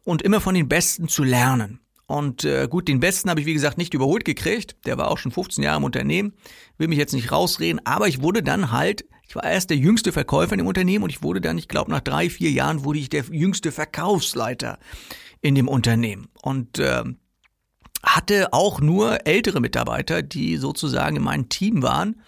und 0.04 0.22
immer 0.22 0.42
von 0.42 0.56
den 0.56 0.68
Besten 0.68 1.08
zu 1.08 1.24
lernen. 1.24 1.80
Und 2.08 2.46
äh, 2.46 2.68
gut, 2.70 2.88
den 2.88 3.02
Besten 3.02 3.30
habe 3.30 3.42
ich 3.42 3.46
wie 3.46 3.54
gesagt 3.54 3.78
nicht 3.78 3.94
überholt 3.94 4.26
gekriegt. 4.26 4.78
Der 4.86 4.98
war 4.98 5.12
auch 5.12 5.18
schon 5.18 5.32
15 5.32 5.64
Jahre 5.64 5.78
im 5.78 5.84
Unternehmen. 5.84 6.34
Will 6.78 6.88
mich 6.88 6.98
jetzt 6.98 7.14
nicht 7.14 7.32
rausreden, 7.32 7.82
aber 7.86 8.08
ich 8.08 8.22
wurde 8.22 8.42
dann 8.42 8.72
halt, 8.72 9.06
ich 9.28 9.36
war 9.36 9.44
erst 9.44 9.70
der 9.70 9.78
jüngste 9.78 10.14
Verkäufer 10.14 10.54
in 10.54 10.60
dem 10.60 10.68
Unternehmen 10.68 11.04
und 11.04 11.10
ich 11.10 11.22
wurde 11.22 11.42
dann, 11.42 11.58
ich 11.58 11.68
glaube, 11.68 11.92
nach 11.92 12.00
drei, 12.00 12.30
vier 12.30 12.50
Jahren 12.50 12.86
wurde 12.86 13.00
ich 13.00 13.10
der 13.10 13.26
jüngste 13.30 13.74
Verkaufsleiter 13.74 14.80
in 15.42 15.54
dem 15.54 15.68
Unternehmen. 15.68 16.30
Und 16.42 16.80
äh, 16.80 17.04
hatte 18.02 18.54
auch 18.54 18.80
nur 18.80 19.28
ältere 19.28 19.60
Mitarbeiter, 19.60 20.22
die 20.22 20.56
sozusagen 20.58 21.18
in 21.18 21.24
meinem 21.24 21.50
Team 21.50 21.84
waren 21.84 22.22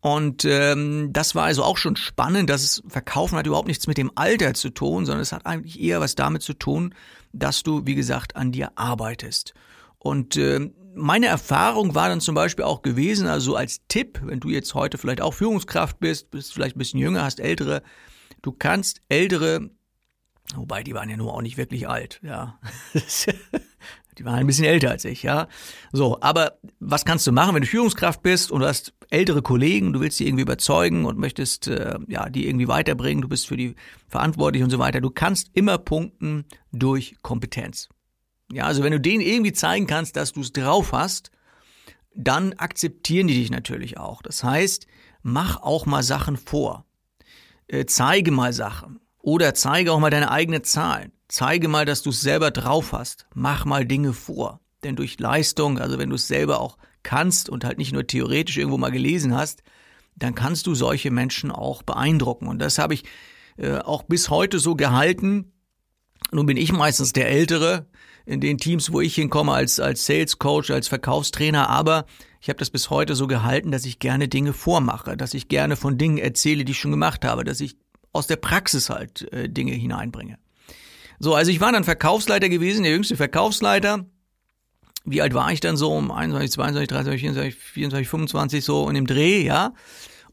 und 0.00 0.44
ähm, 0.44 1.12
das 1.12 1.34
war 1.34 1.44
also 1.44 1.64
auch 1.64 1.76
schon 1.76 1.96
spannend, 1.96 2.48
dass 2.50 2.62
es 2.62 2.82
Verkaufen 2.86 3.36
hat 3.36 3.46
überhaupt 3.46 3.66
nichts 3.66 3.88
mit 3.88 3.98
dem 3.98 4.12
Alter 4.14 4.54
zu 4.54 4.70
tun, 4.70 5.06
sondern 5.06 5.22
es 5.22 5.32
hat 5.32 5.44
eigentlich 5.44 5.80
eher 5.80 6.00
was 6.00 6.14
damit 6.14 6.42
zu 6.42 6.54
tun, 6.54 6.94
dass 7.32 7.64
du, 7.64 7.84
wie 7.84 7.96
gesagt, 7.96 8.36
an 8.36 8.52
dir 8.52 8.72
arbeitest. 8.76 9.54
Und 9.98 10.36
äh, 10.36 10.70
meine 10.94 11.26
Erfahrung 11.26 11.96
war 11.96 12.08
dann 12.08 12.20
zum 12.20 12.36
Beispiel 12.36 12.64
auch 12.64 12.82
gewesen, 12.82 13.26
also 13.26 13.56
als 13.56 13.80
Tipp, 13.88 14.20
wenn 14.22 14.38
du 14.38 14.48
jetzt 14.48 14.74
heute 14.74 14.98
vielleicht 14.98 15.20
auch 15.20 15.34
Führungskraft 15.34 15.98
bist, 15.98 16.30
bist 16.30 16.54
vielleicht 16.54 16.76
ein 16.76 16.78
bisschen 16.78 17.00
jünger, 17.00 17.24
hast 17.24 17.40
ältere, 17.40 17.82
du 18.42 18.52
kannst 18.52 19.00
ältere, 19.08 19.70
wobei 20.54 20.84
die 20.84 20.94
waren 20.94 21.10
ja 21.10 21.16
nur 21.16 21.34
auch 21.34 21.42
nicht 21.42 21.56
wirklich 21.56 21.88
alt, 21.88 22.20
ja. 22.22 22.58
Die 24.18 24.24
waren 24.24 24.34
ein 24.34 24.48
bisschen 24.48 24.64
älter 24.64 24.90
als 24.90 25.04
ich, 25.04 25.22
ja. 25.22 25.46
So, 25.92 26.20
aber 26.20 26.58
was 26.80 27.04
kannst 27.04 27.24
du 27.28 27.30
machen, 27.30 27.54
wenn 27.54 27.62
du 27.62 27.68
Führungskraft 27.68 28.20
bist 28.20 28.50
und 28.50 28.62
du 28.62 28.66
hast 28.66 28.92
ältere 29.10 29.42
Kollegen, 29.42 29.92
du 29.92 30.00
willst 30.00 30.18
sie 30.18 30.26
irgendwie 30.26 30.42
überzeugen 30.42 31.04
und 31.04 31.18
möchtest 31.18 31.68
äh, 31.68 31.98
ja 32.08 32.28
die 32.28 32.46
irgendwie 32.46 32.68
weiterbringen, 32.68 33.22
du 33.22 33.28
bist 33.28 33.46
für 33.46 33.56
die 33.56 33.74
verantwortlich 34.06 34.62
und 34.62 34.70
so 34.70 34.78
weiter. 34.78 35.00
Du 35.00 35.10
kannst 35.10 35.50
immer 35.54 35.78
punkten 35.78 36.44
durch 36.72 37.16
Kompetenz. 37.22 37.88
Ja, 38.52 38.64
also 38.64 38.82
wenn 38.82 38.92
du 38.92 39.00
denen 39.00 39.20
irgendwie 39.20 39.52
zeigen 39.52 39.86
kannst, 39.86 40.16
dass 40.16 40.32
du 40.32 40.40
es 40.40 40.52
drauf 40.52 40.92
hast, 40.92 41.30
dann 42.14 42.54
akzeptieren 42.54 43.28
die 43.28 43.34
dich 43.34 43.50
natürlich 43.50 43.98
auch. 43.98 44.22
Das 44.22 44.42
heißt, 44.42 44.86
mach 45.22 45.62
auch 45.62 45.86
mal 45.86 46.02
Sachen 46.02 46.36
vor. 46.36 46.84
Äh, 47.68 47.86
zeige 47.86 48.30
mal 48.30 48.52
Sachen. 48.52 49.00
Oder 49.20 49.54
zeige 49.54 49.92
auch 49.92 50.00
mal 50.00 50.10
deine 50.10 50.30
eigenen 50.30 50.64
Zahlen. 50.64 51.12
Zeige 51.28 51.68
mal, 51.68 51.84
dass 51.84 52.02
du 52.02 52.10
es 52.10 52.22
selber 52.22 52.50
drauf 52.50 52.92
hast. 52.92 53.26
Mach 53.34 53.66
mal 53.66 53.84
Dinge 53.84 54.14
vor. 54.14 54.60
Denn 54.84 54.96
durch 54.96 55.18
Leistung, 55.18 55.78
also 55.78 55.98
wenn 55.98 56.08
du 56.08 56.16
es 56.16 56.28
selber 56.28 56.60
auch 56.60 56.78
kannst 57.08 57.48
und 57.48 57.64
halt 57.64 57.78
nicht 57.78 57.94
nur 57.94 58.06
theoretisch 58.06 58.58
irgendwo 58.58 58.76
mal 58.76 58.90
gelesen 58.90 59.34
hast, 59.34 59.62
dann 60.14 60.34
kannst 60.34 60.66
du 60.66 60.74
solche 60.74 61.10
Menschen 61.10 61.50
auch 61.50 61.82
beeindrucken. 61.82 62.48
Und 62.48 62.58
das 62.58 62.76
habe 62.76 62.92
ich 62.92 63.04
äh, 63.56 63.78
auch 63.78 64.02
bis 64.02 64.28
heute 64.28 64.58
so 64.58 64.76
gehalten. 64.76 65.52
Nun 66.32 66.44
bin 66.44 66.58
ich 66.58 66.70
meistens 66.70 67.14
der 67.14 67.30
Ältere 67.30 67.86
in 68.26 68.42
den 68.42 68.58
Teams, 68.58 68.92
wo 68.92 69.00
ich 69.00 69.14
hinkomme 69.14 69.52
als, 69.52 69.80
als 69.80 70.04
Sales 70.04 70.38
Coach, 70.38 70.70
als 70.70 70.88
Verkaufstrainer, 70.88 71.70
aber 71.70 72.04
ich 72.42 72.50
habe 72.50 72.58
das 72.58 72.68
bis 72.68 72.90
heute 72.90 73.14
so 73.14 73.26
gehalten, 73.26 73.72
dass 73.72 73.86
ich 73.86 74.00
gerne 74.00 74.28
Dinge 74.28 74.52
vormache, 74.52 75.16
dass 75.16 75.32
ich 75.32 75.48
gerne 75.48 75.76
von 75.76 75.96
Dingen 75.96 76.18
erzähle, 76.18 76.66
die 76.66 76.72
ich 76.72 76.78
schon 76.78 76.90
gemacht 76.90 77.24
habe, 77.24 77.42
dass 77.42 77.62
ich 77.62 77.78
aus 78.12 78.26
der 78.26 78.36
Praxis 78.36 78.90
halt 78.90 79.32
äh, 79.32 79.48
Dinge 79.48 79.72
hineinbringe. 79.72 80.38
So, 81.18 81.34
also 81.34 81.50
ich 81.50 81.60
war 81.60 81.72
dann 81.72 81.84
Verkaufsleiter 81.84 82.50
gewesen, 82.50 82.82
der 82.82 82.92
jüngste 82.92 83.16
Verkaufsleiter. 83.16 84.04
Wie 85.10 85.22
alt 85.22 85.34
war 85.34 85.50
ich 85.52 85.60
dann 85.60 85.76
so? 85.76 85.92
Um 85.92 86.10
21, 86.10 86.52
22, 86.52 86.88
23, 86.88 87.20
24, 87.20 87.54
24, 87.54 88.08
25 88.08 88.64
so 88.64 88.88
in 88.88 88.94
dem 88.94 89.06
Dreh, 89.06 89.42
ja. 89.42 89.72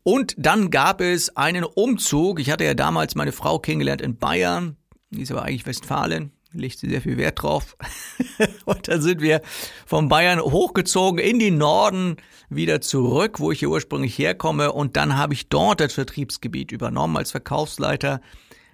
Und 0.04 0.36
dann 0.38 0.70
gab 0.70 1.02
es 1.02 1.36
einen 1.36 1.64
Umzug. 1.64 2.40
Ich 2.40 2.52
hatte 2.52 2.64
ja 2.64 2.74
damals 2.74 3.16
meine 3.16 3.32
Frau 3.32 3.58
kennengelernt 3.58 4.02
in 4.02 4.18
Bayern. 4.18 4.78
Die 5.10 5.22
ist 5.22 5.32
aber 5.32 5.44
eigentlich 5.44 5.66
Westfalen. 5.66 6.32
Legt 6.54 6.80
sie 6.80 6.90
sehr 6.90 7.02
viel 7.02 7.18
Wert 7.18 7.42
drauf. 7.42 7.76
und 8.66 8.88
dann 8.88 9.02
sind 9.02 9.22
wir 9.22 9.42
von 9.86 10.08
Bayern 10.08 10.40
hochgezogen 10.40 11.20
in 11.20 11.40
den 11.40 11.58
Norden 11.58 12.18
wieder 12.50 12.82
zurück, 12.82 13.40
wo 13.40 13.52
ich 13.52 13.60
hier 13.60 13.70
ursprünglich 13.70 14.18
herkomme. 14.18 14.72
Und 14.72 14.96
dann 14.96 15.18
habe 15.18 15.34
ich 15.34 15.50
dort 15.50 15.80
das 15.80 15.94
Vertriebsgebiet 15.94 16.72
übernommen 16.72 17.18
als 17.18 17.32
Verkaufsleiter 17.32 18.22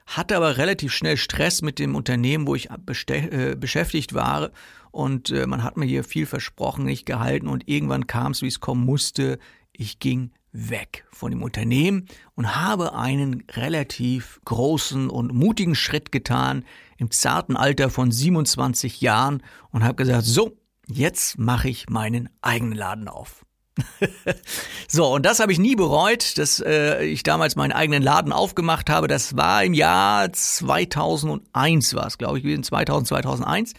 hatte 0.06 0.36
aber 0.36 0.58
relativ 0.58 0.94
schnell 0.94 1.18
Stress 1.18 1.62
mit 1.62 1.80
dem 1.80 1.96
Unternehmen, 1.96 2.48
wo 2.48 2.56
ich 2.56 2.70
äh, 2.72 3.56
beschäftigt 3.56 4.14
war. 4.14 4.52
Und 4.92 5.32
äh, 5.32 5.48
man 5.48 5.64
hat 5.64 5.78
mir 5.78 5.86
hier 5.86 6.04
viel 6.04 6.26
versprochen, 6.26 6.86
nicht 6.86 7.06
gehalten. 7.06 7.48
Und 7.48 7.68
irgendwann 7.68 8.08
kam 8.08 8.34
es, 8.34 8.42
wie 8.42 8.48
es 8.48 8.60
kommen 8.60 8.86
musste. 8.86 9.40
Ich 9.72 10.00
ging 10.00 10.32
weg 10.52 11.06
von 11.12 11.32
dem 11.32 11.44
Unternehmen 11.44 12.08
und 12.36 12.56
habe 12.56 12.94
einen 12.94 13.44
relativ 13.52 14.42
großen 14.46 15.10
und 15.10 15.34
mutigen 15.34 15.76
Schritt 15.76 16.12
getan 16.12 16.66
im 16.98 17.10
zarten 17.10 17.56
Alter 17.56 17.90
von 17.90 18.12
27 18.12 19.02
Jahren 19.02 19.44
und 19.72 19.84
habe 19.84 19.96
gesagt, 19.96 20.26
so, 20.26 20.58
jetzt 20.88 21.40
mache 21.40 21.70
ich 21.70 21.90
meinen 21.90 22.30
eigenen 22.42 22.78
Laden 22.78 23.08
auf. 23.08 23.46
so, 24.88 25.14
und 25.14 25.26
das 25.26 25.40
habe 25.40 25.52
ich 25.52 25.60
nie 25.60 25.76
bereut, 25.76 26.38
dass 26.38 26.60
äh, 26.60 27.04
ich 27.06 27.24
damals 27.24 27.56
meinen 27.56 27.72
eigenen 27.72 28.04
Laden 28.04 28.34
aufgemacht 28.34 28.90
habe. 28.90 29.08
Das 29.08 29.38
war 29.38 29.64
im 29.64 29.74
Jahr 29.74 30.32
2001, 30.32 31.94
war 31.94 32.08
es, 32.08 32.18
glaube 32.18 32.38
ich, 32.38 32.44
gewesen, 32.44 32.64
2000, 32.64 33.08
2001 33.08 33.74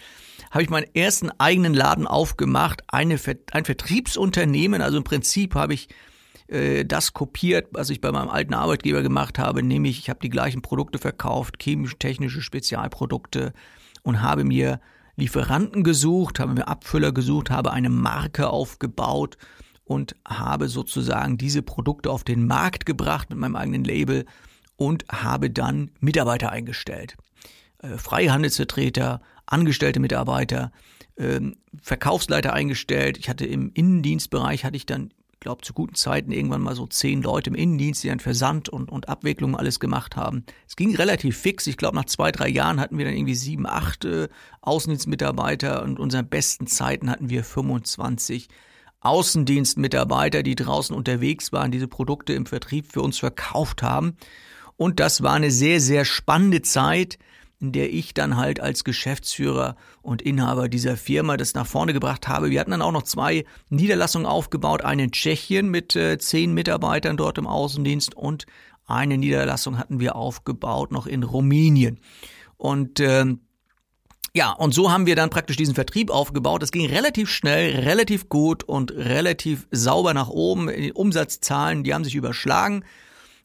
habe 0.51 0.63
ich 0.63 0.71
meinen 0.71 0.95
ersten 0.95 1.31
eigenen 1.39 1.73
Laden 1.73 2.07
aufgemacht, 2.07 2.83
eine, 2.89 3.19
ein 3.53 3.65
Vertriebsunternehmen. 3.65 4.83
Also 4.83 4.99
im 4.99 5.05
Prinzip 5.05 5.55
habe 5.55 5.73
ich 5.73 5.89
äh, 6.49 6.85
das 6.85 7.15
kopiert, 7.15 7.69
was 7.73 7.89
ich 7.89 8.03
bei 8.03 8.13
meinem 8.13 8.29
alten 8.29 8.53
Arbeitgeber 8.53 9.03
gemacht 9.03 9.39
habe, 9.39 9.63
nämlich 9.63 9.99
ich 9.99 10.11
habe 10.11 10.21
die 10.23 10.29
gleichen 10.29 10.61
Produkte 10.61 10.99
verkauft, 10.99 11.59
chemisch-technische 11.59 12.43
Spezialprodukte 12.43 13.55
und 14.03 14.21
habe 14.21 14.45
mir 14.45 14.81
Lieferanten 15.17 15.85
gesucht, 15.85 16.39
habe 16.39 16.53
mir 16.53 16.69
Abfüller 16.69 17.13
gesucht, 17.13 17.51
habe 17.51 17.73
eine 17.73 17.91
Marke 17.91 18.51
aufgebaut 18.51 19.39
und 19.85 20.17
habe 20.27 20.69
sozusagen 20.69 21.39
diese 21.39 21.62
Produkte 21.62 22.11
auf 22.11 22.25
den 22.25 22.47
Markt 22.47 22.87
gebracht 22.87 23.31
mit 23.31 23.39
meinem 23.39 23.57
eigenen 23.57 23.85
Label 23.85 24.25
und 24.77 25.05
habe 25.11 25.51
dann 25.51 25.91
Mitarbeiter 26.01 26.51
eingestellt. 26.51 27.17
Äh, 27.79 27.99
Freihandelsvertreter, 27.99 29.21
angestellte 29.47 30.01
Mitarbeiter, 30.01 30.73
äh, 31.17 31.41
Verkaufsleiter 31.81 32.53
eingestellt. 32.53 33.19
Ich 33.19 33.29
hatte 33.29 33.45
im 33.45 33.71
Innendienstbereich 33.75 34.65
hatte 34.65 34.77
ich 34.77 34.87
dann, 34.87 35.12
glaube 35.41 35.62
zu 35.62 35.73
guten 35.73 35.97
Zeiten 35.97 36.31
irgendwann 36.31 36.62
mal 36.62 36.77
so 36.77 36.87
zehn 36.87 37.21
Leute 37.21 37.51
im 37.51 37.57
Innendienst, 37.57 38.05
die 38.05 38.09
dann 38.09 38.21
Versand 38.21 38.69
und, 38.69 38.91
und 38.91 39.09
Abwicklung 39.09 39.57
alles 39.57 39.81
gemacht 39.81 40.17
haben. 40.17 40.45
Es 40.69 40.77
ging 40.77 40.95
relativ 40.95 41.37
fix. 41.37 41.67
Ich 41.67 41.77
glaube, 41.77 41.97
nach 41.97 42.05
zwei, 42.05 42.31
drei 42.31 42.49
Jahren 42.49 42.81
hatten 42.81 42.97
wir 42.97 43.05
dann 43.05 43.15
irgendwie 43.15 43.35
sieben, 43.35 43.67
acht 43.67 44.05
äh, 44.05 44.29
Außendienstmitarbeiter 44.61 45.83
und 45.83 45.99
unseren 45.99 46.29
besten 46.29 46.69
Zeiten 46.69 47.11
hatten 47.11 47.29
wir 47.29 47.43
25 47.43 48.49
Außendienstmitarbeiter, 49.02 50.42
die 50.42 50.54
draußen 50.54 50.94
unterwegs 50.94 51.52
waren, 51.52 51.71
diese 51.71 51.88
Produkte 51.88 52.32
im 52.32 52.47
Vertrieb 52.47 52.90
für 52.92 53.02
uns 53.02 53.18
verkauft 53.18 53.82
haben. 53.82 54.16
Und 54.76 55.00
das 55.00 55.23
war 55.23 55.35
eine 55.35 55.50
sehr, 55.50 55.80
sehr 55.80 56.04
spannende 56.04 56.62
Zeit, 56.62 57.18
in 57.61 57.71
der 57.73 57.92
ich 57.92 58.14
dann 58.14 58.37
halt 58.37 58.59
als 58.59 58.82
Geschäftsführer 58.82 59.76
und 60.02 60.21
Inhaber 60.23 60.68
dieser 60.68 60.97
Firma 60.97 61.37
das 61.37 61.54
nach 61.54 61.66
vorne 61.66 61.92
gebracht 61.92 62.26
habe. 62.26 62.50
Wir 62.50 62.59
hatten 62.59 62.73
dann 62.73 62.82
auch 62.82 62.90
noch 62.90 63.04
zwei 63.04 63.44
Niederlassungen 63.71 64.26
aufgebaut, 64.26 64.82
eine 64.82 65.04
in 65.04 65.12
Tschechien 65.12 65.68
mit 65.68 65.94
äh, 65.94 66.18
zehn 66.18 66.52
Mitarbeitern 66.54 67.16
dort 67.16 67.38
im 67.38 67.47
Außendienst 67.47 68.16
und 68.16 68.47
eine 68.87 69.16
Niederlassung 69.16 69.78
hatten 69.78 70.00
wir 70.00 70.16
aufgebaut 70.16 70.90
noch 70.90 71.06
in 71.06 71.23
Rumänien. 71.23 72.00
Und 72.56 72.99
äh, 72.99 73.26
ja, 74.35 74.51
und 74.51 74.73
so 74.73 74.91
haben 74.91 75.07
wir 75.07 75.15
dann 75.15 75.29
praktisch 75.29 75.57
diesen 75.57 75.75
Vertrieb 75.75 76.11
aufgebaut. 76.11 76.62
Das 76.62 76.73
ging 76.73 76.87
relativ 76.87 77.29
schnell, 77.29 77.81
relativ 77.81 78.31
gut 78.31 78.65
und 78.65 78.91
relativ 78.93 79.67
sauber 79.71 80.15
nach 80.15 80.29
oben. 80.29 80.69
Die 80.69 80.93
Umsatzzahlen, 80.93 81.85
die 81.85 81.93
haben 81.93 82.05
sich 82.05 82.15
überschlagen. 82.15 82.85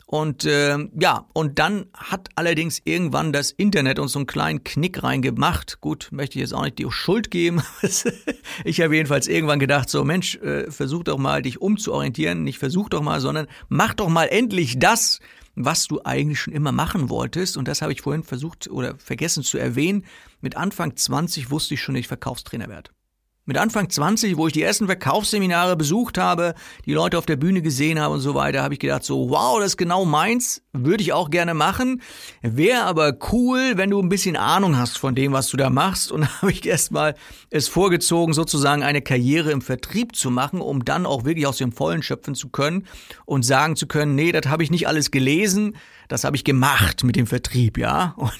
Und 0.05 0.45
äh, 0.45 0.77
ja, 0.97 1.25
und 1.33 1.59
dann 1.59 1.87
hat 1.93 2.29
allerdings 2.35 2.81
irgendwann 2.85 3.33
das 3.33 3.51
Internet 3.51 3.99
uns 3.99 4.13
so 4.13 4.19
einen 4.19 4.27
kleinen 4.27 4.63
Knick 4.63 5.03
reingemacht. 5.03 5.81
Gut, 5.81 6.07
möchte 6.11 6.37
ich 6.37 6.43
jetzt 6.43 6.53
auch 6.53 6.63
nicht 6.63 6.79
die 6.79 6.89
Schuld 6.89 7.29
geben. 7.29 7.61
ich 8.63 8.79
habe 8.79 8.95
jedenfalls 8.95 9.27
irgendwann 9.27 9.59
gedacht, 9.59 9.89
so 9.89 10.05
Mensch, 10.05 10.35
äh, 10.37 10.71
versuch 10.71 11.03
doch 11.03 11.17
mal, 11.17 11.41
dich 11.41 11.59
umzuorientieren. 11.59 12.43
Nicht 12.45 12.59
versuch 12.59 12.87
doch 12.87 13.01
mal, 13.01 13.19
sondern 13.19 13.47
mach 13.67 13.93
doch 13.93 14.07
mal 14.07 14.27
endlich 14.27 14.79
das, 14.79 15.19
was 15.57 15.87
du 15.87 16.01
eigentlich 16.03 16.39
schon 16.39 16.53
immer 16.53 16.71
machen 16.71 17.09
wolltest. 17.09 17.57
Und 17.57 17.67
das 17.67 17.81
habe 17.81 17.91
ich 17.91 18.01
vorhin 18.01 18.23
versucht 18.23 18.69
oder 18.69 18.95
vergessen 18.97 19.43
zu 19.43 19.57
erwähnen. 19.57 20.05
Mit 20.39 20.55
Anfang 20.55 20.95
20 20.95 21.49
wusste 21.49 21.73
ich 21.73 21.81
schon, 21.81 21.95
dass 21.95 22.01
ich 22.01 22.07
Verkaufstrainer 22.07 22.69
werde. 22.69 22.91
Mit 23.49 23.57
Anfang 23.57 23.89
20, 23.89 24.35
wo 24.35 24.47
ich 24.47 24.53
die 24.53 24.61
ersten 24.61 24.87
Verkaufsseminare 24.87 25.77
besucht 25.77 26.17
habe, 26.17 26.53
die 26.85 26.91
Leute 26.91 27.17
auf 27.17 27.25
der 27.25 27.37
Bühne 27.37 27.61
gesehen 27.61 27.97
habe 27.97 28.15
und 28.15 28.19
so 28.19 28.35
weiter, 28.35 28.61
habe 28.61 28.73
ich 28.73 28.79
gedacht 28.81 29.05
so, 29.05 29.29
wow, 29.29 29.57
das 29.57 29.67
ist 29.67 29.77
genau 29.77 30.03
meins, 30.03 30.63
würde 30.73 31.01
ich 31.01 31.13
auch 31.13 31.29
gerne 31.29 31.53
machen. 31.53 32.01
Wäre 32.41 32.83
aber 32.83 33.17
cool, 33.31 33.77
wenn 33.77 33.89
du 33.89 34.01
ein 34.01 34.09
bisschen 34.09 34.35
Ahnung 34.35 34.77
hast 34.77 34.97
von 34.97 35.15
dem, 35.15 35.31
was 35.31 35.47
du 35.47 35.55
da 35.55 35.69
machst. 35.69 36.11
Und 36.11 36.21
da 36.23 36.41
habe 36.41 36.51
ich 36.51 36.65
erstmal 36.65 37.15
es 37.49 37.69
vorgezogen, 37.69 38.33
sozusagen 38.33 38.83
eine 38.83 39.01
Karriere 39.01 39.51
im 39.51 39.61
Vertrieb 39.61 40.17
zu 40.17 40.29
machen, 40.29 40.59
um 40.59 40.83
dann 40.83 41.05
auch 41.05 41.23
wirklich 41.23 41.47
aus 41.47 41.55
dem 41.55 41.71
Vollen 41.71 42.03
schöpfen 42.03 42.35
zu 42.35 42.49
können 42.49 42.85
und 43.23 43.43
sagen 43.43 43.77
zu 43.77 43.87
können, 43.87 44.13
nee, 44.13 44.33
das 44.33 44.47
habe 44.47 44.61
ich 44.63 44.71
nicht 44.71 44.89
alles 44.89 45.09
gelesen, 45.09 45.77
das 46.09 46.25
habe 46.25 46.35
ich 46.35 46.43
gemacht 46.43 47.05
mit 47.05 47.15
dem 47.15 47.27
Vertrieb, 47.27 47.77
ja. 47.77 48.13
Und, 48.27 48.33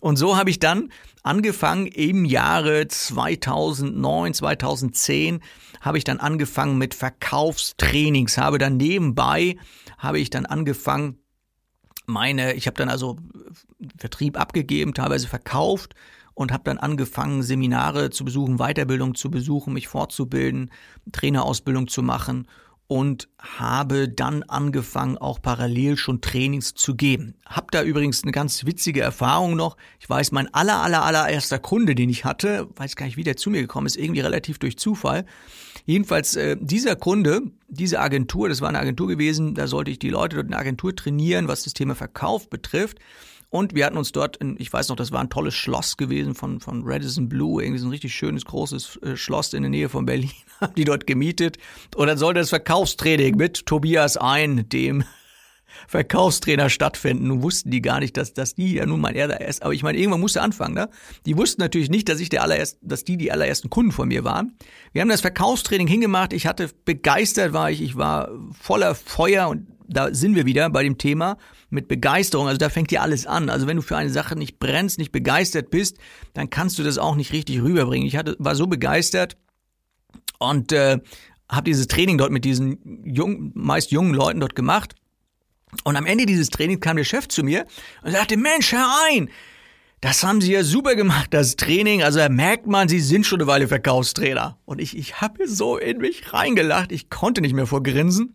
und 0.00 0.16
so 0.16 0.36
habe 0.38 0.48
ich 0.48 0.60
dann 0.60 0.90
angefangen 1.22 1.86
im 1.86 2.24
Jahre 2.24 2.88
2009, 2.88 4.34
2010 4.34 5.40
habe 5.80 5.98
ich 5.98 6.04
dann 6.04 6.20
angefangen 6.20 6.78
mit 6.78 6.94
Verkaufstrainings, 6.94 8.38
habe 8.38 8.58
dann 8.58 8.76
nebenbei, 8.76 9.56
habe 9.98 10.18
ich 10.18 10.30
dann 10.30 10.46
angefangen, 10.46 11.18
meine, 12.06 12.54
ich 12.54 12.66
habe 12.66 12.76
dann 12.76 12.88
also 12.88 13.16
Vertrieb 13.96 14.38
abgegeben, 14.38 14.94
teilweise 14.94 15.28
verkauft 15.28 15.94
und 16.34 16.52
habe 16.52 16.64
dann 16.64 16.78
angefangen, 16.78 17.42
Seminare 17.42 18.10
zu 18.10 18.24
besuchen, 18.24 18.58
Weiterbildung 18.58 19.14
zu 19.14 19.30
besuchen, 19.30 19.74
mich 19.74 19.88
fortzubilden, 19.88 20.70
Trainerausbildung 21.12 21.88
zu 21.88 22.02
machen 22.02 22.46
und 22.90 23.28
habe 23.38 24.08
dann 24.08 24.42
angefangen, 24.42 25.16
auch 25.16 25.40
parallel 25.40 25.96
schon 25.96 26.20
Trainings 26.20 26.74
zu 26.74 26.96
geben. 26.96 27.36
Hab 27.46 27.70
da 27.70 27.84
übrigens 27.84 28.24
eine 28.24 28.32
ganz 28.32 28.66
witzige 28.66 29.00
Erfahrung 29.00 29.54
noch. 29.54 29.76
Ich 30.00 30.10
weiß, 30.10 30.32
mein 30.32 30.52
aller, 30.52 30.82
aller, 30.82 31.04
allererster 31.04 31.60
Kunde, 31.60 31.94
den 31.94 32.10
ich 32.10 32.24
hatte, 32.24 32.68
weiß 32.74 32.96
gar 32.96 33.06
nicht, 33.06 33.16
wie 33.16 33.22
der 33.22 33.36
zu 33.36 33.48
mir 33.48 33.60
gekommen 33.60 33.86
ist, 33.86 33.96
irgendwie 33.96 34.22
relativ 34.22 34.58
durch 34.58 34.76
Zufall. 34.76 35.24
Jedenfalls, 35.86 36.34
äh, 36.34 36.56
dieser 36.60 36.96
Kunde, 36.96 37.42
diese 37.68 38.00
Agentur, 38.00 38.48
das 38.48 38.60
war 38.60 38.70
eine 38.70 38.80
Agentur 38.80 39.06
gewesen, 39.06 39.54
da 39.54 39.68
sollte 39.68 39.92
ich 39.92 40.00
die 40.00 40.10
Leute 40.10 40.34
dort 40.34 40.46
in 40.46 40.50
der 40.50 40.58
Agentur 40.58 40.96
trainieren, 40.96 41.46
was 41.46 41.62
das 41.62 41.74
Thema 41.74 41.94
Verkauf 41.94 42.50
betrifft. 42.50 42.98
Und 43.50 43.74
wir 43.74 43.84
hatten 43.84 43.98
uns 43.98 44.12
dort, 44.12 44.36
in, 44.36 44.54
ich 44.60 44.72
weiß 44.72 44.88
noch, 44.88 44.96
das 44.96 45.10
war 45.10 45.20
ein 45.20 45.28
tolles 45.28 45.54
Schloss 45.54 45.96
gewesen 45.96 46.36
von, 46.36 46.60
von 46.60 46.82
Radisson 46.84 47.28
Blue, 47.28 47.60
irgendwie 47.60 47.80
so 47.80 47.88
ein 47.88 47.90
richtig 47.90 48.14
schönes, 48.14 48.44
großes 48.44 49.00
äh, 49.02 49.16
Schloss 49.16 49.52
in 49.52 49.64
der 49.64 49.70
Nähe 49.70 49.88
von 49.88 50.06
Berlin, 50.06 50.30
haben 50.60 50.74
die 50.76 50.84
dort 50.84 51.06
gemietet. 51.08 51.58
Und 51.96 52.06
dann 52.06 52.16
sollte 52.16 52.38
das 52.38 52.50
Verkaufstraining 52.50 53.36
mit 53.36 53.66
Tobias 53.66 54.16
Ein, 54.16 54.68
dem 54.68 55.02
Verkaufstrainer 55.88 56.70
stattfinden. 56.70 57.26
Nun 57.26 57.42
wussten 57.42 57.72
die 57.72 57.82
gar 57.82 57.98
nicht, 57.98 58.16
dass, 58.16 58.34
dass 58.34 58.54
die 58.54 58.74
ja 58.74 58.86
nun 58.86 59.00
mein 59.00 59.16
erst, 59.16 59.64
aber 59.64 59.74
ich 59.74 59.82
meine, 59.82 59.98
irgendwann 59.98 60.20
musste 60.20 60.42
anfangen, 60.42 60.74
ne? 60.74 60.88
Die 61.26 61.36
wussten 61.36 61.60
natürlich 61.60 61.90
nicht, 61.90 62.08
dass 62.08 62.20
ich 62.20 62.28
der 62.28 62.42
allererst, 62.42 62.78
dass 62.82 63.02
die 63.02 63.16
die 63.16 63.32
allerersten 63.32 63.68
Kunden 63.68 63.90
von 63.90 64.08
mir 64.08 64.22
waren. 64.22 64.56
Wir 64.92 65.02
haben 65.02 65.08
das 65.08 65.22
Verkaufstraining 65.22 65.88
hingemacht. 65.88 66.32
Ich 66.32 66.46
hatte 66.46 66.70
begeistert 66.84 67.52
war 67.52 67.70
ich, 67.70 67.82
ich 67.82 67.96
war 67.96 68.30
voller 68.52 68.94
Feuer 68.94 69.48
und 69.48 69.66
da 69.88 70.14
sind 70.14 70.36
wir 70.36 70.46
wieder 70.46 70.70
bei 70.70 70.84
dem 70.84 70.98
Thema 70.98 71.36
mit 71.70 71.88
Begeisterung. 71.88 72.46
Also 72.46 72.58
da 72.58 72.68
fängt 72.68 72.92
ja 72.92 73.00
alles 73.00 73.26
an. 73.26 73.48
Also 73.48 73.66
wenn 73.66 73.76
du 73.76 73.82
für 73.82 73.96
eine 73.96 74.10
Sache 74.10 74.36
nicht 74.36 74.58
brennst, 74.58 74.98
nicht 74.98 75.12
begeistert 75.12 75.70
bist, 75.70 75.98
dann 76.34 76.50
kannst 76.50 76.78
du 76.78 76.82
das 76.82 76.98
auch 76.98 77.14
nicht 77.14 77.32
richtig 77.32 77.62
rüberbringen. 77.62 78.06
Ich 78.06 78.16
hatte, 78.16 78.36
war 78.38 78.54
so 78.54 78.66
begeistert 78.66 79.36
und 80.38 80.72
äh, 80.72 80.98
habe 81.48 81.64
dieses 81.64 81.86
Training 81.86 82.18
dort 82.18 82.30
mit 82.30 82.44
diesen 82.44 83.04
jungen, 83.04 83.52
meist 83.54 83.90
jungen 83.90 84.14
Leuten 84.14 84.40
dort 84.40 84.54
gemacht. 84.54 84.94
Und 85.84 85.96
am 85.96 86.06
Ende 86.06 86.26
dieses 86.26 86.50
Trainings 86.50 86.80
kam 86.80 86.96
der 86.96 87.04
Chef 87.04 87.28
zu 87.28 87.42
mir 87.44 87.64
und 88.02 88.12
sagte, 88.12 88.36
Mensch, 88.36 88.72
Herr 88.72 88.88
Ein, 89.08 89.30
das 90.00 90.24
haben 90.24 90.40
Sie 90.40 90.52
ja 90.52 90.64
super 90.64 90.96
gemacht, 90.96 91.28
das 91.30 91.56
Training. 91.56 92.02
Also 92.02 92.18
da 92.18 92.28
merkt 92.28 92.66
man, 92.66 92.88
Sie 92.88 93.00
sind 93.00 93.26
schon 93.26 93.40
eine 93.40 93.46
Weile 93.46 93.68
Verkaufstrainer. 93.68 94.58
Und 94.64 94.80
ich, 94.80 94.96
ich 94.96 95.20
habe 95.20 95.46
so 95.46 95.76
in 95.76 95.98
mich 95.98 96.32
reingelacht, 96.32 96.90
ich 96.90 97.10
konnte 97.10 97.40
nicht 97.40 97.54
mehr 97.54 97.66
vor 97.66 97.82
Grinsen. 97.82 98.34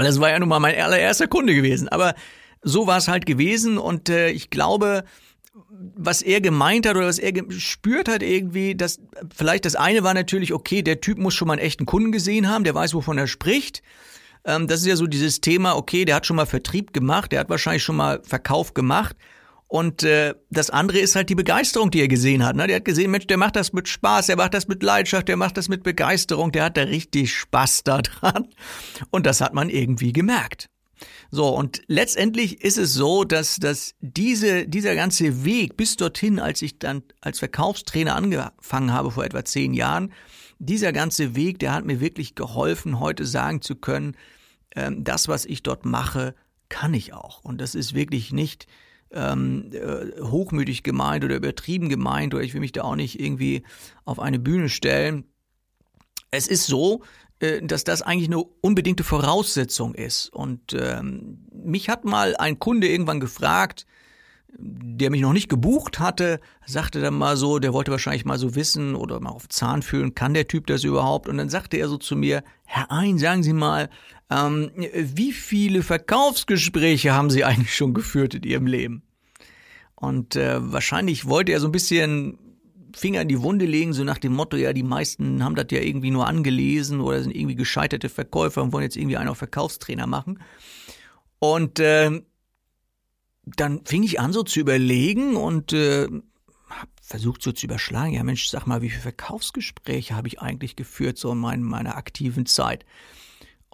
Weil 0.00 0.06
das 0.06 0.18
war 0.18 0.30
ja 0.30 0.38
nun 0.38 0.48
mal 0.48 0.60
mein 0.60 0.80
allererster 0.80 1.28
Kunde 1.28 1.54
gewesen. 1.54 1.86
Aber 1.86 2.14
so 2.62 2.86
war 2.86 2.96
es 2.96 3.06
halt 3.06 3.26
gewesen 3.26 3.76
und 3.76 4.08
äh, 4.08 4.30
ich 4.30 4.48
glaube, 4.48 5.04
was 5.94 6.22
er 6.22 6.40
gemeint 6.40 6.86
hat 6.86 6.96
oder 6.96 7.06
was 7.06 7.18
er 7.18 7.32
gespürt 7.32 8.08
hat 8.08 8.22
irgendwie, 8.22 8.74
dass 8.74 8.98
vielleicht 9.30 9.66
das 9.66 9.76
eine 9.76 10.02
war 10.02 10.14
natürlich, 10.14 10.54
okay, 10.54 10.80
der 10.80 11.02
Typ 11.02 11.18
muss 11.18 11.34
schon 11.34 11.48
mal 11.48 11.52
einen 11.52 11.66
echten 11.66 11.84
Kunden 11.84 12.12
gesehen 12.12 12.48
haben, 12.48 12.64
der 12.64 12.74
weiß, 12.74 12.94
wovon 12.94 13.18
er 13.18 13.26
spricht. 13.26 13.82
Ähm, 14.46 14.68
das 14.68 14.80
ist 14.80 14.86
ja 14.86 14.96
so 14.96 15.06
dieses 15.06 15.42
Thema, 15.42 15.76
okay, 15.76 16.06
der 16.06 16.14
hat 16.14 16.24
schon 16.24 16.36
mal 16.36 16.46
Vertrieb 16.46 16.94
gemacht, 16.94 17.32
der 17.32 17.40
hat 17.40 17.50
wahrscheinlich 17.50 17.82
schon 17.82 17.96
mal 17.96 18.22
Verkauf 18.22 18.72
gemacht. 18.72 19.16
Und 19.70 20.02
äh, 20.02 20.34
das 20.50 20.68
andere 20.70 20.98
ist 20.98 21.14
halt 21.14 21.30
die 21.30 21.36
Begeisterung, 21.36 21.92
die 21.92 22.00
er 22.00 22.08
gesehen 22.08 22.44
hat. 22.44 22.56
Ne? 22.56 22.66
Der 22.66 22.76
hat 22.76 22.84
gesehen, 22.84 23.12
Mensch, 23.12 23.28
der 23.28 23.36
macht 23.36 23.54
das 23.54 23.72
mit 23.72 23.86
Spaß, 23.86 24.26
der 24.26 24.36
macht 24.36 24.52
das 24.52 24.66
mit 24.66 24.82
Leidenschaft, 24.82 25.28
der 25.28 25.36
macht 25.36 25.56
das 25.56 25.68
mit 25.68 25.84
Begeisterung, 25.84 26.50
der 26.50 26.64
hat 26.64 26.76
da 26.76 26.82
richtig 26.82 27.32
Spaß 27.32 27.84
daran. 27.84 28.48
Und 29.12 29.26
das 29.26 29.40
hat 29.40 29.54
man 29.54 29.70
irgendwie 29.70 30.12
gemerkt. 30.12 30.68
So, 31.30 31.50
und 31.50 31.82
letztendlich 31.86 32.64
ist 32.64 32.78
es 32.78 32.94
so, 32.94 33.22
dass, 33.22 33.58
dass 33.58 33.94
diese, 34.00 34.66
dieser 34.66 34.96
ganze 34.96 35.44
Weg 35.44 35.76
bis 35.76 35.94
dorthin, 35.94 36.40
als 36.40 36.62
ich 36.62 36.80
dann 36.80 37.04
als 37.20 37.38
Verkaufstrainer 37.38 38.16
angefangen 38.16 38.92
habe 38.92 39.12
vor 39.12 39.24
etwa 39.24 39.44
zehn 39.44 39.72
Jahren, 39.72 40.12
dieser 40.58 40.92
ganze 40.92 41.36
Weg, 41.36 41.60
der 41.60 41.74
hat 41.74 41.84
mir 41.84 42.00
wirklich 42.00 42.34
geholfen, 42.34 42.98
heute 42.98 43.24
sagen 43.24 43.62
zu 43.62 43.76
können, 43.76 44.16
ähm, 44.74 45.04
das, 45.04 45.28
was 45.28 45.44
ich 45.44 45.62
dort 45.62 45.84
mache, 45.84 46.34
kann 46.68 46.92
ich 46.92 47.14
auch. 47.14 47.44
Und 47.44 47.60
das 47.60 47.76
ist 47.76 47.94
wirklich 47.94 48.32
nicht 48.32 48.66
ähm, 49.12 49.70
äh, 49.72 50.20
hochmütig 50.22 50.82
gemeint 50.82 51.24
oder 51.24 51.36
übertrieben 51.36 51.88
gemeint 51.88 52.34
oder 52.34 52.42
ich 52.42 52.54
will 52.54 52.60
mich 52.60 52.72
da 52.72 52.82
auch 52.82 52.96
nicht 52.96 53.20
irgendwie 53.20 53.62
auf 54.04 54.20
eine 54.20 54.38
Bühne 54.38 54.68
stellen. 54.68 55.24
Es 56.30 56.46
ist 56.46 56.66
so, 56.66 57.02
äh, 57.40 57.62
dass 57.62 57.84
das 57.84 58.02
eigentlich 58.02 58.28
eine 58.28 58.38
unbedingte 58.38 59.04
Voraussetzung 59.04 59.94
ist. 59.94 60.28
Und 60.28 60.74
ähm, 60.74 61.46
mich 61.52 61.88
hat 61.88 62.04
mal 62.04 62.36
ein 62.36 62.58
Kunde 62.58 62.88
irgendwann 62.88 63.20
gefragt, 63.20 63.86
der 64.58 65.10
mich 65.10 65.20
noch 65.20 65.32
nicht 65.32 65.48
gebucht 65.48 66.00
hatte, 66.00 66.40
sagte 66.66 67.00
dann 67.00 67.14
mal 67.14 67.36
so, 67.36 67.58
der 67.58 67.72
wollte 67.72 67.90
wahrscheinlich 67.90 68.24
mal 68.24 68.38
so 68.38 68.54
wissen 68.54 68.94
oder 68.94 69.20
mal 69.20 69.30
auf 69.30 69.48
Zahn 69.48 69.82
fühlen, 69.82 70.14
kann 70.14 70.34
der 70.34 70.48
Typ 70.48 70.66
das 70.66 70.84
überhaupt? 70.84 71.28
Und 71.28 71.38
dann 71.38 71.48
sagte 71.48 71.76
er 71.76 71.88
so 71.88 71.98
zu 71.98 72.16
mir, 72.16 72.42
Herr 72.64 72.90
Ein, 72.90 73.18
sagen 73.18 73.42
Sie 73.42 73.52
mal, 73.52 73.88
ähm, 74.30 74.70
wie 74.94 75.32
viele 75.32 75.82
Verkaufsgespräche 75.82 77.12
haben 77.12 77.30
Sie 77.30 77.44
eigentlich 77.44 77.74
schon 77.74 77.94
geführt 77.94 78.34
in 78.34 78.42
Ihrem 78.44 78.66
Leben? 78.66 79.02
Und 79.96 80.36
äh, 80.36 80.58
wahrscheinlich 80.72 81.26
wollte 81.26 81.52
er 81.52 81.60
so 81.60 81.68
ein 81.68 81.72
bisschen 81.72 82.38
Finger 82.96 83.22
in 83.22 83.28
die 83.28 83.42
Wunde 83.42 83.66
legen, 83.66 83.92
so 83.92 84.04
nach 84.04 84.18
dem 84.18 84.32
Motto, 84.32 84.56
ja, 84.56 84.72
die 84.72 84.82
meisten 84.82 85.44
haben 85.44 85.54
das 85.54 85.66
ja 85.70 85.80
irgendwie 85.80 86.10
nur 86.10 86.26
angelesen 86.26 87.00
oder 87.00 87.22
sind 87.22 87.34
irgendwie 87.34 87.54
gescheiterte 87.54 88.08
Verkäufer 88.08 88.62
und 88.62 88.72
wollen 88.72 88.84
jetzt 88.84 88.96
irgendwie 88.96 89.16
einen 89.16 89.28
auf 89.28 89.38
Verkaufstrainer 89.38 90.06
machen. 90.06 90.42
Und 91.38 91.78
äh, 91.78 92.22
dann 93.44 93.84
fing 93.84 94.02
ich 94.02 94.20
an 94.20 94.32
so 94.32 94.42
zu 94.42 94.60
überlegen 94.60 95.36
und 95.36 95.72
äh, 95.72 96.04
habe 96.68 96.90
versucht 97.02 97.42
so 97.42 97.52
zu 97.52 97.66
überschlagen, 97.66 98.12
ja 98.12 98.22
Mensch, 98.22 98.48
sag 98.48 98.66
mal, 98.66 98.82
wie 98.82 98.90
viele 98.90 99.02
Verkaufsgespräche 99.02 100.14
habe 100.14 100.28
ich 100.28 100.40
eigentlich 100.40 100.76
geführt 100.76 101.18
so 101.18 101.32
in 101.32 101.38
mein, 101.38 101.62
meiner 101.62 101.96
aktiven 101.96 102.46
Zeit? 102.46 102.84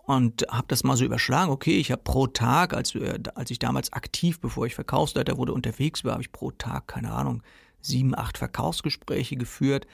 Und 0.06 0.46
habe 0.48 0.68
das 0.68 0.85
mal 0.85 0.96
so 0.96 1.04
überschlagen, 1.04 1.50
okay, 1.50 1.78
ich 1.78 1.90
habe 1.90 2.02
pro 2.02 2.28
Tag, 2.28 2.74
als, 2.74 2.94
als 3.35 3.50
ich 3.50 3.59
damals 3.59 3.92
aktiv, 3.92 4.40
bevor 4.40 4.64
ich 4.64 4.76
Verkaufsleiter 4.76 5.37
wurde, 5.37 5.52
unterwegs 5.52 6.04
war, 6.04 6.12
habe 6.12 6.22
ich 6.22 6.31
pro 6.31 6.52
Tag, 6.52 6.87
keine 6.87 7.11
Ahnung, 7.11 7.42
sieben, 7.81 8.16
acht 8.16 8.38
Verkaufsgespräche 8.38 9.37
geführt. 9.37 9.87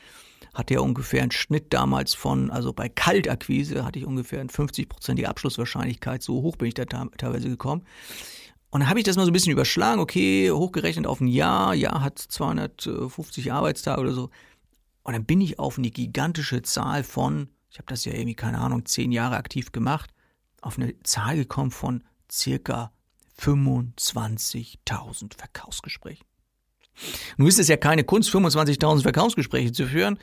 Hatte 0.52 0.74
ja 0.74 0.80
ungefähr 0.80 1.22
einen 1.22 1.30
Schnitt 1.30 1.72
damals 1.72 2.12
von, 2.12 2.50
also 2.50 2.74
bei 2.74 2.90
Kaltakquise 2.90 3.86
hatte 3.86 3.98
ich 3.98 4.04
ungefähr 4.04 4.40
eine 4.40 4.50
50-prozentige 4.50 5.24
Abschlusswahrscheinlichkeit. 5.24 6.22
So 6.22 6.42
hoch 6.42 6.56
bin 6.56 6.68
ich 6.68 6.74
da 6.74 6.84
teilweise 6.84 7.48
gekommen. 7.48 7.82
Und 8.70 8.80
dann 8.80 8.90
habe 8.90 9.00
ich 9.00 9.04
das 9.04 9.16
mal 9.16 9.24
so 9.24 9.30
ein 9.30 9.32
bisschen 9.32 9.52
überschlagen, 9.52 10.00
okay, 10.00 10.50
hochgerechnet 10.50 11.06
auf 11.06 11.20
ein 11.20 11.26
Jahr, 11.26 11.74
Jahr 11.74 12.02
hat 12.02 12.18
250 12.18 13.50
Arbeitstage 13.50 14.00
oder 14.02 14.12
so. 14.12 14.28
Und 15.04 15.14
dann 15.14 15.24
bin 15.24 15.40
ich 15.40 15.58
auf 15.58 15.78
eine 15.78 15.90
gigantische 15.90 16.60
Zahl 16.60 17.02
von, 17.02 17.48
ich 17.72 17.78
habe 17.78 17.86
das 17.88 18.04
ja 18.04 18.12
irgendwie, 18.12 18.34
keine 18.34 18.58
Ahnung, 18.58 18.84
zehn 18.84 19.12
Jahre 19.12 19.36
aktiv 19.36 19.72
gemacht, 19.72 20.10
auf 20.60 20.76
eine 20.76 20.92
Zahl 21.04 21.36
gekommen 21.36 21.70
von 21.70 22.04
circa 22.30 22.92
25.000 23.40 25.34
Verkaufsgesprächen. 25.34 26.26
Nun 27.38 27.48
ist 27.48 27.58
es 27.58 27.68
ja 27.68 27.78
keine 27.78 28.04
Kunst, 28.04 28.28
25.000 28.28 29.00
Verkaufsgespräche 29.00 29.72
zu 29.72 29.86
führen, 29.86 30.18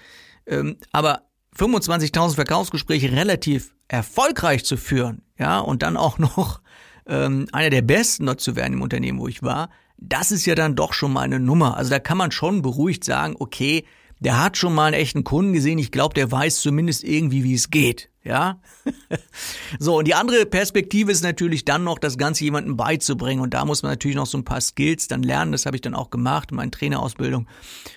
ähm, 0.45 0.77
aber 0.91 1.23
25.000 1.57 2.35
Verkaufsgespräche 2.35 3.11
relativ 3.13 3.73
erfolgreich 3.87 4.63
zu 4.63 4.77
führen, 4.77 5.23
ja, 5.39 5.57
und 5.57 5.81
dann 5.81 5.97
auch 5.97 6.19
noch 6.19 6.61
ähm, 7.07 7.47
einer 7.51 7.71
der 7.71 7.81
besten 7.81 8.27
dort 8.27 8.41
zu 8.41 8.55
werden 8.55 8.73
im 8.73 8.83
Unternehmen, 8.83 9.17
wo 9.19 9.27
ich 9.27 9.41
war, 9.41 9.71
das 9.97 10.31
ist 10.31 10.45
ja 10.45 10.53
dann 10.53 10.75
doch 10.75 10.93
schon 10.93 11.11
mal 11.13 11.21
eine 11.21 11.39
Nummer. 11.39 11.77
Also 11.77 11.89
da 11.89 11.97
kann 11.97 12.19
man 12.19 12.29
schon 12.29 12.61
beruhigt 12.61 13.03
sagen, 13.03 13.35
okay, 13.39 13.85
der 14.19 14.41
hat 14.43 14.57
schon 14.57 14.75
mal 14.75 14.87
einen 14.87 15.01
echten 15.01 15.23
Kunden 15.23 15.53
gesehen. 15.53 15.79
Ich 15.79 15.91
glaube, 15.91 16.13
der 16.13 16.31
weiß 16.31 16.61
zumindest 16.61 17.03
irgendwie, 17.03 17.43
wie 17.43 17.53
es 17.53 17.69
geht. 17.69 18.09
Ja. 18.23 18.61
so, 19.79 19.97
und 19.97 20.07
die 20.07 20.13
andere 20.13 20.45
Perspektive 20.45 21.11
ist 21.11 21.23
natürlich 21.23 21.63
dann 21.63 21.83
noch, 21.83 21.99
das 21.99 22.17
Ganze 22.17 22.43
jemandem 22.43 22.75
beizubringen. 22.75 23.41
Und 23.41 23.53
da 23.53 23.63
muss 23.65 23.81
man 23.81 23.91
natürlich 23.91 24.17
noch 24.17 24.25
so 24.25 24.37
ein 24.37 24.43
paar 24.43 24.61
Skills 24.61 25.07
dann 25.07 25.23
lernen. 25.23 25.53
Das 25.53 25.65
habe 25.65 25.77
ich 25.77 25.81
dann 25.81 25.95
auch 25.95 26.09
gemacht 26.09 26.51
in 26.51 26.57
meiner 26.57 26.71
Trainerausbildung. 26.71 27.47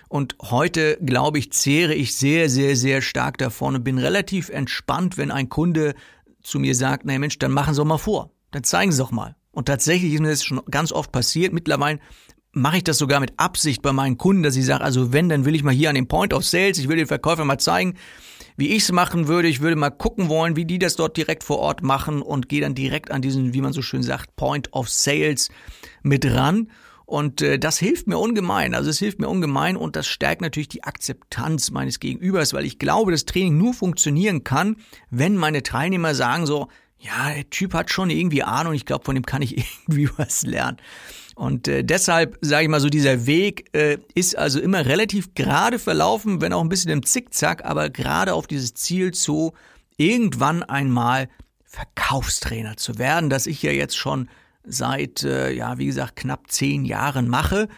Und 0.09 0.37
heute, 0.41 0.99
glaube 1.05 1.39
ich, 1.39 1.53
zehre 1.53 1.95
ich 1.95 2.17
sehr, 2.17 2.49
sehr, 2.49 2.77
sehr 2.77 3.03
stark 3.03 3.37
davon 3.39 3.75
und 3.75 3.85
bin 3.85 3.99
relativ 3.99 4.49
entspannt, 4.49 5.19
wenn 5.19 5.31
ein 5.31 5.49
Kunde 5.49 5.95
zu 6.43 6.61
mir 6.61 6.75
sagt, 6.75 7.05
naja 7.05 7.19
Mensch, 7.19 7.39
dann 7.39 7.53
machen 7.53 7.75
Sie 7.75 7.81
doch 7.81 7.87
mal 7.87 7.99
vor. 7.99 8.31
Dann 8.53 8.65
zeigen 8.65 8.93
Sie 8.93 8.99
doch 8.99 9.11
mal. 9.11 9.37
Und 9.51 9.67
tatsächlich 9.67 10.15
ist 10.15 10.21
mir 10.21 10.31
das 10.31 10.45
schon 10.45 10.63
ganz 10.71 10.93
oft 10.93 11.13
passiert. 11.13 11.53
Mittlerweile 11.53 12.01
mache 12.53 12.79
ich 12.79 12.85
das 12.85 12.99
sogar 12.99 13.21
mit 13.21 13.33
Absicht 13.38 13.83
bei 13.83 13.93
meinen 13.93 14.19
Kunden, 14.19 14.43
dass 14.43 14.57
ich 14.57 14.67
sage, 14.67 14.85
also 14.85 15.12
wenn, 15.12 15.29
dann 15.29 15.45
will 15.45 15.55
ich 15.55 15.62
mal 15.62 15.75
hier 15.75 15.88
an 15.88 15.95
den 15.95 16.09
Point 16.09 16.35
of 16.35 16.45
Sales, 16.45 16.79
ich 16.79 16.88
will 16.88 16.97
den 16.97 17.07
Verkäufer 17.07 17.45
mal 17.45 17.59
zeigen, 17.59 17.95
wie 18.57 18.69
ich 18.69 18.83
es 18.83 18.93
machen 18.93 19.27
würde. 19.27 19.49
Ich 19.49 19.61
würde 19.61 19.77
mal 19.77 19.91
gucken 19.91 20.29
wollen, 20.29 20.57
wie 20.57 20.67
die 20.67 20.79
das 20.79 20.97
dort 20.97 21.17
direkt 21.17 21.45
vor 21.45 21.59
Ort 21.59 21.83
machen 21.83 22.21
und 22.21 22.49
gehe 22.49 22.61
dann 22.61 22.75
direkt 22.75 23.11
an 23.11 23.23
diesen, 23.23 23.55
wie 23.55 23.62
man 23.62 23.73
so 23.73 23.81
schön 23.83 24.03
sagt, 24.03 24.37
Point 24.37 24.73
of 24.73 24.88
Sales 24.88 25.49
mit 26.03 26.27
ran. 26.27 26.71
Und 27.07 27.43
äh, 27.43 27.59
das 27.59 27.79
hilft 27.79 28.07
mir 28.07 28.19
ungemein. 28.19 28.75
Also 28.75 28.91
es 28.91 28.99
hilft 28.99 29.19
mir 29.19 29.29
ungemein 29.29 29.77
und 29.77 29.97
das 29.97 30.07
stärkt 30.07 30.43
natürlich 30.43 30.69
die 30.69 30.85
Akzeptanz 30.85 31.71
meines 31.71 32.01
Gegenübers, 32.01 32.53
weil 32.53 32.65
ich 32.65 32.79
glaube, 32.79 33.12
das 33.12 33.25
Training 33.25 33.59
nur 33.59 33.75
funktionieren 33.75 34.45
kann, 34.45 34.77
wenn 35.11 35.37
meine 35.37 35.62
Teilnehmer 35.62 36.15
sagen 36.15 36.47
so, 36.47 36.69
ja, 36.99 37.35
der 37.35 37.51
Typ 37.51 37.75
hat 37.75 37.91
schon 37.91 38.11
irgendwie 38.11 38.45
Ahnung, 38.45 38.75
ich 38.75 38.87
glaube, 38.87 39.05
von 39.05 39.15
dem 39.15 39.27
kann 39.27 39.43
ich 39.43 39.57
irgendwie 39.88 40.09
was 40.17 40.43
lernen. 40.43 40.79
Und 41.35 41.66
äh, 41.66 41.83
deshalb 41.83 42.38
sage 42.40 42.64
ich 42.64 42.68
mal 42.68 42.81
so, 42.81 42.88
dieser 42.88 43.27
Weg 43.27 43.71
äh, 43.75 43.99
ist 44.14 44.37
also 44.37 44.61
immer 44.61 44.85
relativ 44.87 45.35
gerade 45.35 45.79
verlaufen, 45.79 46.40
wenn 46.40 46.53
auch 46.53 46.61
ein 46.61 46.68
bisschen 46.68 46.90
im 46.90 47.05
Zickzack, 47.05 47.64
aber 47.64 47.90
gerade 47.90 48.35
auf 48.35 48.47
dieses 48.47 48.75
Ziel 48.75 49.12
zu, 49.12 49.53
irgendwann 49.97 50.62
einmal 50.62 51.29
Verkaufstrainer 51.64 52.77
zu 52.77 52.99
werden, 52.99 53.31
das 53.31 53.47
ich 53.47 53.62
ja 53.62 53.73
jetzt 53.73 53.97
schon 53.97 54.29
seit, 54.64 55.23
äh, 55.23 55.51
ja, 55.53 55.79
wie 55.79 55.87
gesagt, 55.87 56.16
knapp 56.16 56.51
zehn 56.51 56.85
Jahren 56.85 57.29
mache. 57.29 57.68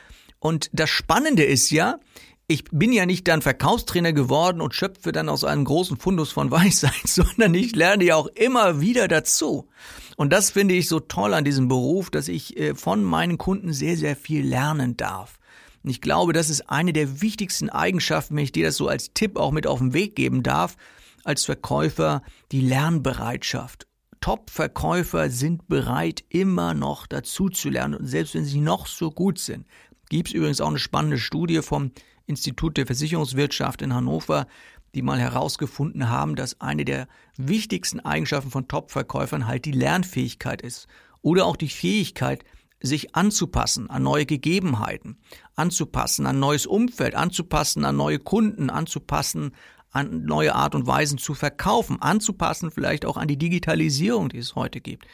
Und 0.40 0.68
das 0.72 0.90
Spannende 0.90 1.44
ist 1.44 1.70
ja, 1.70 1.98
ich 2.46 2.64
bin 2.70 2.92
ja 2.92 3.06
nicht 3.06 3.26
dann 3.28 3.40
Verkaufstrainer 3.40 4.12
geworden 4.12 4.60
und 4.60 4.74
schöpfe 4.74 5.12
dann 5.12 5.28
aus 5.28 5.44
einem 5.44 5.64
großen 5.64 5.96
Fundus 5.96 6.32
von 6.32 6.50
Weisheit, 6.50 7.06
sondern 7.06 7.54
ich 7.54 7.74
lerne 7.74 8.04
ja 8.04 8.16
auch 8.16 8.26
immer 8.26 8.80
wieder 8.80 9.08
dazu. 9.08 9.68
Und 10.16 10.32
das 10.32 10.50
finde 10.50 10.74
ich 10.74 10.88
so 10.88 11.00
toll 11.00 11.34
an 11.34 11.44
diesem 11.44 11.68
Beruf, 11.68 12.10
dass 12.10 12.28
ich 12.28 12.56
äh, 12.56 12.74
von 12.74 13.02
meinen 13.02 13.38
Kunden 13.38 13.72
sehr, 13.72 13.96
sehr 13.96 14.16
viel 14.16 14.46
lernen 14.46 14.96
darf. 14.96 15.38
Und 15.82 15.90
ich 15.90 16.00
glaube, 16.00 16.32
das 16.32 16.50
ist 16.50 16.70
eine 16.70 16.92
der 16.92 17.20
wichtigsten 17.20 17.68
Eigenschaften, 17.68 18.36
wenn 18.36 18.44
ich 18.44 18.52
dir 18.52 18.66
das 18.66 18.76
so 18.76 18.88
als 18.88 19.12
Tipp 19.12 19.36
auch 19.36 19.50
mit 19.50 19.66
auf 19.66 19.80
den 19.80 19.92
Weg 19.92 20.16
geben 20.16 20.42
darf, 20.42 20.76
als 21.24 21.44
Verkäufer, 21.44 22.22
die 22.52 22.60
Lernbereitschaft. 22.60 23.86
Top-Verkäufer 24.20 25.28
sind 25.28 25.68
bereit, 25.68 26.24
immer 26.30 26.72
noch 26.72 27.06
dazu 27.06 27.50
zu 27.50 27.68
lernen. 27.68 27.94
Und 27.94 28.06
selbst 28.06 28.34
wenn 28.34 28.46
sie 28.46 28.60
noch 28.60 28.86
so 28.86 29.10
gut 29.10 29.38
sind, 29.38 29.66
gibt 30.08 30.28
es 30.28 30.34
übrigens 30.34 30.62
auch 30.62 30.68
eine 30.68 30.78
spannende 30.78 31.18
Studie 31.18 31.60
vom 31.60 31.90
Institut 32.26 32.78
der 32.78 32.86
Versicherungswirtschaft 32.86 33.82
in 33.82 33.92
Hannover, 33.92 34.46
die 34.94 35.02
mal 35.02 35.18
herausgefunden 35.18 36.08
haben, 36.08 36.36
dass 36.36 36.60
eine 36.60 36.84
der 36.84 37.08
wichtigsten 37.36 38.00
Eigenschaften 38.00 38.50
von 38.50 38.68
Top-Verkäufern 38.68 39.46
halt 39.46 39.64
die 39.64 39.72
Lernfähigkeit 39.72 40.62
ist. 40.62 40.86
Oder 41.22 41.46
auch 41.46 41.56
die 41.56 41.68
Fähigkeit, 41.68 42.44
sich 42.80 43.16
anzupassen 43.16 43.88
an 43.88 44.02
neue 44.02 44.26
Gegebenheiten, 44.26 45.18
anzupassen 45.56 46.26
an 46.26 46.38
neues 46.38 46.66
Umfeld, 46.66 47.14
anzupassen 47.14 47.84
an 47.84 47.96
neue 47.96 48.18
Kunden, 48.18 48.68
anzupassen 48.68 49.52
an 49.90 50.24
neue 50.24 50.54
Art 50.54 50.74
und 50.74 50.86
Weisen 50.86 51.18
zu 51.18 51.34
verkaufen, 51.34 52.02
anzupassen, 52.02 52.70
vielleicht 52.70 53.06
auch 53.06 53.16
an 53.16 53.28
die 53.28 53.38
Digitalisierung, 53.38 54.28
die 54.28 54.38
es 54.38 54.54
heute 54.54 54.80
gibt. 54.80 55.06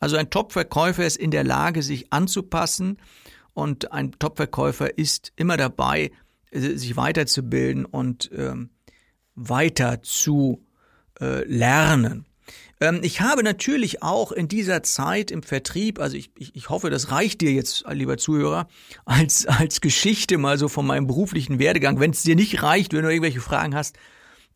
Also 0.00 0.16
ein 0.16 0.30
Top-Verkäufer 0.30 1.04
ist 1.04 1.16
in 1.16 1.32
der 1.32 1.44
Lage, 1.44 1.82
sich 1.82 2.12
anzupassen 2.12 2.98
und 3.52 3.92
ein 3.92 4.12
Top-Verkäufer 4.12 4.96
ist 4.96 5.32
immer 5.34 5.56
dabei, 5.56 6.12
äh, 6.50 6.60
sich 6.60 6.96
weiterzubilden 6.96 7.84
und 7.84 8.30
ähm, 8.32 8.70
weiter 9.38 10.02
zu 10.02 10.64
äh, 11.20 11.44
lernen. 11.44 12.26
Ähm, 12.80 13.00
ich 13.02 13.20
habe 13.20 13.42
natürlich 13.42 14.02
auch 14.02 14.32
in 14.32 14.48
dieser 14.48 14.82
Zeit 14.82 15.30
im 15.30 15.42
Vertrieb, 15.42 16.00
also 16.00 16.16
ich, 16.16 16.30
ich, 16.36 16.54
ich 16.54 16.68
hoffe, 16.68 16.90
das 16.90 17.10
reicht 17.10 17.40
dir 17.40 17.52
jetzt, 17.52 17.84
lieber 17.90 18.16
Zuhörer, 18.16 18.68
als, 19.04 19.46
als 19.46 19.80
Geschichte 19.80 20.38
mal 20.38 20.58
so 20.58 20.68
von 20.68 20.86
meinem 20.86 21.06
beruflichen 21.06 21.58
Werdegang. 21.58 22.00
Wenn 22.00 22.12
es 22.12 22.22
dir 22.22 22.36
nicht 22.36 22.62
reicht, 22.62 22.92
wenn 22.92 23.02
du 23.02 23.10
irgendwelche 23.10 23.40
Fragen 23.40 23.74
hast, 23.74 23.96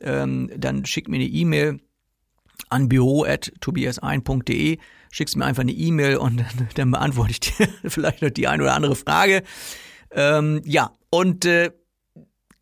ähm, 0.01 0.51
dann 0.57 0.85
schick 0.85 1.09
mir 1.09 1.17
eine 1.17 1.27
E-Mail 1.27 1.81
an 2.69 2.89
büro.tobiasein.de, 2.89 4.79
schickst 5.11 5.37
mir 5.37 5.45
einfach 5.45 5.63
eine 5.63 5.73
E-Mail 5.73 6.17
und 6.17 6.39
dann, 6.59 6.69
dann, 6.75 6.91
beantworte 6.91 7.33
ich 7.33 7.41
dir 7.41 7.69
vielleicht 7.91 8.23
noch 8.23 8.31
die 8.31 8.49
eine 8.49 8.63
oder 8.63 8.75
andere 8.75 8.97
Frage. 8.97 9.43
Ähm, 10.11 10.61
ja, 10.65 10.93
und 11.11 11.45
äh, 11.45 11.71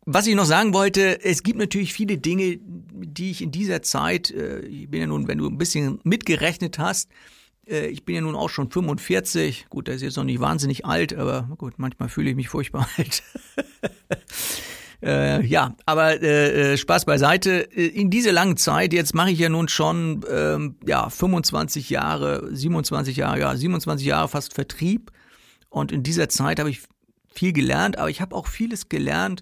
was 0.05 0.27
ich 0.27 0.35
noch 0.35 0.45
sagen 0.45 0.73
wollte, 0.73 1.23
es 1.23 1.43
gibt 1.43 1.59
natürlich 1.59 1.93
viele 1.93 2.17
Dinge, 2.17 2.59
die 2.61 3.31
ich 3.31 3.41
in 3.41 3.51
dieser 3.51 3.81
Zeit, 3.81 4.31
äh, 4.31 4.61
ich 4.61 4.89
bin 4.89 5.01
ja 5.01 5.07
nun, 5.07 5.27
wenn 5.27 5.37
du 5.37 5.47
ein 5.47 5.57
bisschen 5.57 5.99
mitgerechnet 6.03 6.79
hast, 6.79 7.09
äh, 7.67 7.87
ich 7.87 8.03
bin 8.03 8.15
ja 8.15 8.21
nun 8.21 8.35
auch 8.35 8.49
schon 8.49 8.71
45, 8.71 9.67
gut, 9.69 9.87
das 9.87 9.97
ist 9.97 10.01
jetzt 10.01 10.17
noch 10.17 10.23
nicht 10.23 10.39
wahnsinnig 10.39 10.85
alt, 10.85 11.13
aber 11.13 11.49
gut, 11.57 11.75
manchmal 11.77 12.09
fühle 12.09 12.31
ich 12.31 12.35
mich 12.35 12.49
furchtbar 12.49 12.87
alt. 12.97 13.23
Äh, 15.03 15.43
ja, 15.47 15.75
aber 15.87 16.21
äh, 16.21 16.73
äh 16.73 16.77
Spaß 16.77 17.05
beiseite. 17.05 17.51
In 17.51 18.11
dieser 18.11 18.31
langen 18.31 18.55
Zeit, 18.55 18.93
jetzt 18.93 19.15
mache 19.15 19.31
ich 19.31 19.39
ja 19.39 19.49
nun 19.49 19.67
schon 19.67 20.23
ähm, 20.29 20.75
ja 20.85 21.09
25 21.09 21.89
Jahre, 21.89 22.47
27 22.55 23.17
Jahre, 23.17 23.39
ja 23.39 23.55
27 23.55 24.05
Jahre 24.05 24.27
fast 24.27 24.53
Vertrieb. 24.53 25.11
Und 25.69 25.91
in 25.91 26.03
dieser 26.03 26.29
Zeit 26.29 26.59
habe 26.59 26.69
ich 26.69 26.81
viel 27.33 27.51
gelernt, 27.51 27.97
aber 27.97 28.11
ich 28.11 28.21
habe 28.21 28.35
auch 28.35 28.45
vieles 28.45 28.89
gelernt, 28.89 29.41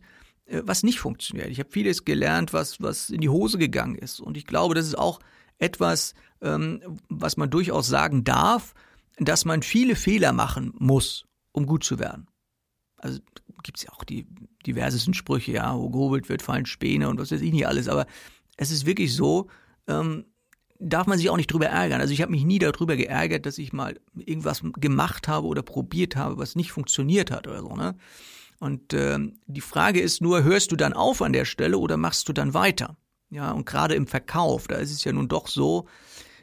was 0.63 0.83
nicht 0.83 0.99
funktioniert. 0.99 1.49
Ich 1.49 1.59
habe 1.59 1.69
vieles 1.69 2.05
gelernt, 2.05 2.53
was 2.53 2.81
was 2.81 3.09
in 3.09 3.21
die 3.21 3.29
Hose 3.29 3.57
gegangen 3.57 3.95
ist. 3.95 4.19
Und 4.19 4.37
ich 4.37 4.45
glaube, 4.45 4.75
das 4.75 4.85
ist 4.85 4.97
auch 4.97 5.19
etwas, 5.57 6.13
ähm, 6.41 6.81
was 7.09 7.37
man 7.37 7.49
durchaus 7.49 7.87
sagen 7.87 8.23
darf, 8.23 8.73
dass 9.17 9.45
man 9.45 9.61
viele 9.61 9.95
Fehler 9.95 10.31
machen 10.33 10.73
muss, 10.77 11.25
um 11.51 11.65
gut 11.65 11.83
zu 11.83 11.99
werden. 11.99 12.27
Also 12.97 13.19
gibt 13.63 13.77
es 13.77 13.83
ja 13.83 13.91
auch 13.91 14.03
die 14.03 14.25
diversesten 14.65 15.13
Sprüche, 15.13 15.53
ja, 15.53 15.77
wo 15.77 15.89
gehobelt 15.89 16.29
wird, 16.29 16.41
fallen 16.41 16.65
Späne 16.65 17.09
und 17.09 17.19
was 17.19 17.31
weiß 17.31 17.41
ich 17.41 17.51
nicht 17.51 17.67
alles. 17.67 17.87
Aber 17.87 18.05
es 18.57 18.71
ist 18.71 18.85
wirklich 18.85 19.13
so, 19.13 19.47
ähm, 19.87 20.25
darf 20.79 21.07
man 21.07 21.17
sich 21.17 21.29
auch 21.29 21.37
nicht 21.37 21.51
drüber 21.51 21.67
ärgern. 21.67 21.99
Also 21.99 22.13
ich 22.13 22.21
habe 22.21 22.31
mich 22.31 22.45
nie 22.45 22.59
darüber 22.59 22.95
geärgert, 22.95 23.45
dass 23.45 23.57
ich 23.57 23.73
mal 23.73 23.99
irgendwas 24.15 24.61
gemacht 24.79 25.27
habe 25.27 25.47
oder 25.47 25.61
probiert 25.61 26.15
habe, 26.15 26.37
was 26.37 26.55
nicht 26.55 26.71
funktioniert 26.71 27.31
hat 27.31 27.47
oder 27.47 27.59
so. 27.61 27.75
Ne? 27.75 27.95
Und 28.59 28.93
ähm, 28.93 29.39
die 29.47 29.61
Frage 29.61 30.01
ist 30.01 30.21
nur, 30.21 30.43
hörst 30.43 30.71
du 30.71 30.75
dann 30.75 30.93
auf 30.93 31.21
an 31.21 31.33
der 31.33 31.45
Stelle 31.45 31.77
oder 31.77 31.97
machst 31.97 32.27
du 32.27 32.33
dann 32.33 32.53
weiter? 32.53 32.97
Ja, 33.29 33.51
und 33.51 33.65
gerade 33.65 33.95
im 33.95 34.07
Verkauf, 34.07 34.67
da 34.67 34.75
ist 34.75 34.91
es 34.91 35.03
ja 35.03 35.13
nun 35.13 35.27
doch 35.27 35.47
so, 35.47 35.87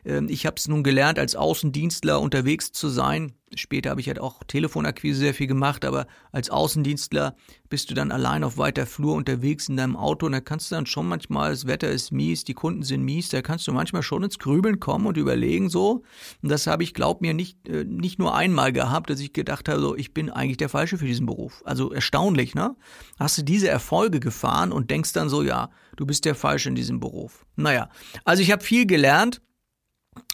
ich 0.07 0.47
habe 0.47 0.55
es 0.57 0.69
nun 0.69 0.85
gelernt, 0.85 1.19
als 1.19 1.35
Außendienstler 1.35 2.21
unterwegs 2.21 2.71
zu 2.71 2.89
sein. 2.89 3.33
Später 3.57 3.91
habe 3.91 4.01
ich 4.01 4.09
halt 4.09 4.21
auch 4.21 4.43
Telefonakquise 4.47 5.19
sehr 5.19 5.35
viel 5.35 5.49
gemacht, 5.49 5.85
aber 5.85 6.07
als 6.31 6.51
Außendienstler 6.51 7.35
bist 7.69 7.91
du 7.91 7.95
dann 7.95 8.13
allein 8.13 8.45
auf 8.45 8.57
weiter 8.57 8.87
Flur 8.87 9.15
unterwegs 9.15 9.69
in 9.69 9.77
deinem 9.77 9.97
Auto 9.97 10.27
und 10.27 10.33
da 10.33 10.41
kannst 10.41 10.71
du 10.71 10.77
dann 10.77 10.87
schon 10.87 11.09
manchmal, 11.09 11.51
das 11.51 11.67
Wetter 11.67 11.91
ist 11.91 12.13
mies, 12.13 12.45
die 12.45 12.55
Kunden 12.55 12.83
sind 12.83 13.03
mies, 13.03 13.31
da 13.31 13.43
kannst 13.43 13.67
du 13.67 13.73
manchmal 13.73 14.03
schon 14.03 14.23
ins 14.23 14.39
Grübeln 14.39 14.79
kommen 14.79 15.07
und 15.07 15.17
überlegen 15.17 15.69
so. 15.69 16.03
Und 16.43 16.51
das 16.51 16.67
habe 16.67 16.85
ich, 16.85 16.95
glaub 16.95 17.21
mir, 17.21 17.35
nicht, 17.35 17.69
äh, 17.69 17.85
nicht 17.85 18.19
nur 18.19 18.35
einmal 18.35 18.73
gehabt, 18.73 19.11
dass 19.11 19.19
ich 19.19 19.33
gedacht 19.33 19.69
habe, 19.69 19.81
so, 19.81 19.97
ich 19.97 20.15
bin 20.15 20.31
eigentlich 20.31 20.57
der 20.57 20.69
Falsche 20.69 20.99
für 20.99 21.07
diesen 21.07 21.27
Beruf. 21.27 21.63
Also 21.65 21.93
erstaunlich, 21.93 22.55
ne? 22.55 22.77
Hast 23.19 23.39
du 23.39 23.43
diese 23.43 23.69
Erfolge 23.69 24.21
gefahren 24.21 24.71
und 24.71 24.91
denkst 24.91 25.13
dann 25.13 25.29
so, 25.29 25.43
ja, 25.43 25.71
du 25.97 26.07
bist 26.07 26.25
der 26.25 26.37
Falsche 26.37 26.69
in 26.69 26.77
diesem 26.77 27.01
Beruf. 27.01 27.45
Naja, 27.57 27.91
also 28.25 28.43
ich 28.43 28.53
habe 28.53 28.63
viel 28.63 28.87
gelernt 28.87 29.41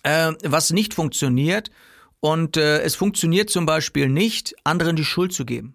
äh, 0.02 0.32
was 0.44 0.70
nicht 0.70 0.94
funktioniert. 0.94 1.70
Und 2.20 2.56
äh, 2.56 2.80
es 2.82 2.94
funktioniert 2.94 3.50
zum 3.50 3.66
Beispiel 3.66 4.08
nicht, 4.08 4.54
anderen 4.64 4.96
die 4.96 5.04
Schuld 5.04 5.32
zu 5.32 5.44
geben. 5.44 5.74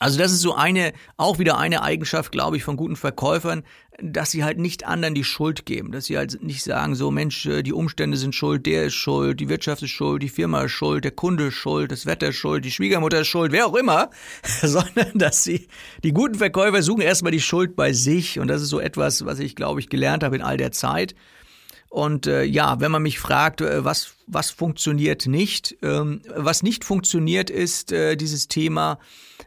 Also 0.00 0.18
das 0.18 0.32
ist 0.32 0.40
so 0.40 0.54
eine, 0.54 0.94
auch 1.18 1.38
wieder 1.38 1.58
eine 1.58 1.82
Eigenschaft, 1.82 2.32
glaube 2.32 2.56
ich, 2.56 2.64
von 2.64 2.78
guten 2.78 2.96
Verkäufern, 2.96 3.64
dass 4.02 4.30
sie 4.30 4.42
halt 4.42 4.58
nicht 4.58 4.86
anderen 4.86 5.14
die 5.14 5.24
Schuld 5.24 5.66
geben, 5.66 5.92
dass 5.92 6.06
sie 6.06 6.16
halt 6.16 6.42
nicht 6.42 6.64
sagen, 6.64 6.94
so 6.94 7.10
Mensch, 7.10 7.44
äh, 7.44 7.62
die 7.62 7.74
Umstände 7.74 8.16
sind 8.16 8.34
schuld, 8.34 8.64
der 8.64 8.86
ist 8.86 8.94
schuld, 8.94 9.38
die 9.40 9.50
Wirtschaft 9.50 9.82
ist 9.82 9.90
schuld, 9.90 10.22
die 10.22 10.30
Firma 10.30 10.62
ist 10.62 10.72
schuld, 10.72 11.04
der 11.04 11.10
Kunde 11.10 11.48
ist 11.48 11.54
schuld, 11.54 11.92
das 11.92 12.06
Wetter 12.06 12.28
ist 12.28 12.36
schuld, 12.36 12.64
die 12.64 12.70
Schwiegermutter 12.70 13.20
ist 13.20 13.28
schuld, 13.28 13.52
wer 13.52 13.66
auch 13.66 13.74
immer, 13.74 14.08
sondern 14.62 15.10
dass 15.18 15.44
sie, 15.44 15.68
die 16.02 16.12
guten 16.12 16.36
Verkäufer 16.36 16.82
suchen 16.82 17.02
erstmal 17.02 17.32
die 17.32 17.40
Schuld 17.40 17.76
bei 17.76 17.92
sich 17.92 18.40
und 18.40 18.48
das 18.48 18.62
ist 18.62 18.70
so 18.70 18.80
etwas, 18.80 19.26
was 19.26 19.38
ich, 19.38 19.54
glaube 19.54 19.80
ich, 19.80 19.90
gelernt 19.90 20.24
habe 20.24 20.36
in 20.36 20.42
all 20.42 20.56
der 20.56 20.72
Zeit 20.72 21.14
und 21.90 22.28
äh, 22.28 22.44
ja, 22.44 22.78
wenn 22.78 22.92
man 22.92 23.02
mich 23.02 23.18
fragt, 23.18 23.60
äh, 23.60 23.84
was, 23.84 24.14
was 24.28 24.50
funktioniert 24.50 25.26
nicht, 25.26 25.76
ähm, 25.82 26.22
was 26.34 26.62
nicht 26.62 26.84
funktioniert, 26.84 27.50
ist 27.50 27.90
äh, 27.90 28.14
dieses 28.14 28.46
Thema 28.46 29.00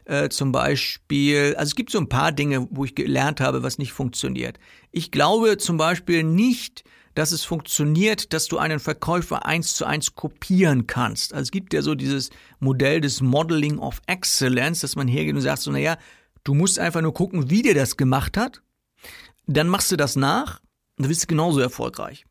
äh, 0.04 0.28
zum 0.28 0.52
Beispiel, 0.52 1.54
also 1.56 1.70
es 1.70 1.74
gibt 1.74 1.90
so 1.90 1.98
ein 1.98 2.10
paar 2.10 2.32
Dinge, 2.32 2.68
wo 2.70 2.84
ich 2.84 2.94
gelernt 2.94 3.40
habe, 3.40 3.62
was 3.62 3.78
nicht 3.78 3.94
funktioniert. 3.94 4.58
Ich 4.92 5.10
glaube 5.10 5.56
zum 5.56 5.78
Beispiel 5.78 6.22
nicht, 6.22 6.84
dass 7.14 7.32
es 7.32 7.44
funktioniert, 7.44 8.34
dass 8.34 8.46
du 8.46 8.58
einen 8.58 8.78
Verkäufer 8.78 9.46
eins 9.46 9.74
zu 9.74 9.86
eins 9.86 10.14
kopieren 10.14 10.86
kannst. 10.86 11.32
Also 11.32 11.44
es 11.44 11.50
gibt 11.50 11.72
ja 11.72 11.80
so 11.80 11.94
dieses 11.94 12.28
Modell 12.60 13.00
des 13.00 13.22
Modeling 13.22 13.78
of 13.78 14.02
Excellence, 14.06 14.80
dass 14.80 14.96
man 14.96 15.08
hergeht 15.08 15.34
und 15.34 15.40
sagt 15.40 15.62
so, 15.62 15.70
naja, 15.70 15.96
du 16.42 16.52
musst 16.52 16.78
einfach 16.78 17.00
nur 17.00 17.14
gucken, 17.14 17.48
wie 17.48 17.62
der 17.62 17.74
das 17.74 17.96
gemacht 17.96 18.36
hat. 18.36 18.60
Dann 19.46 19.68
machst 19.68 19.90
du 19.90 19.96
das 19.96 20.14
nach 20.14 20.60
und 20.98 21.04
du 21.04 21.08
bist 21.08 21.26
genauso 21.26 21.60
erfolgreich 21.60 22.26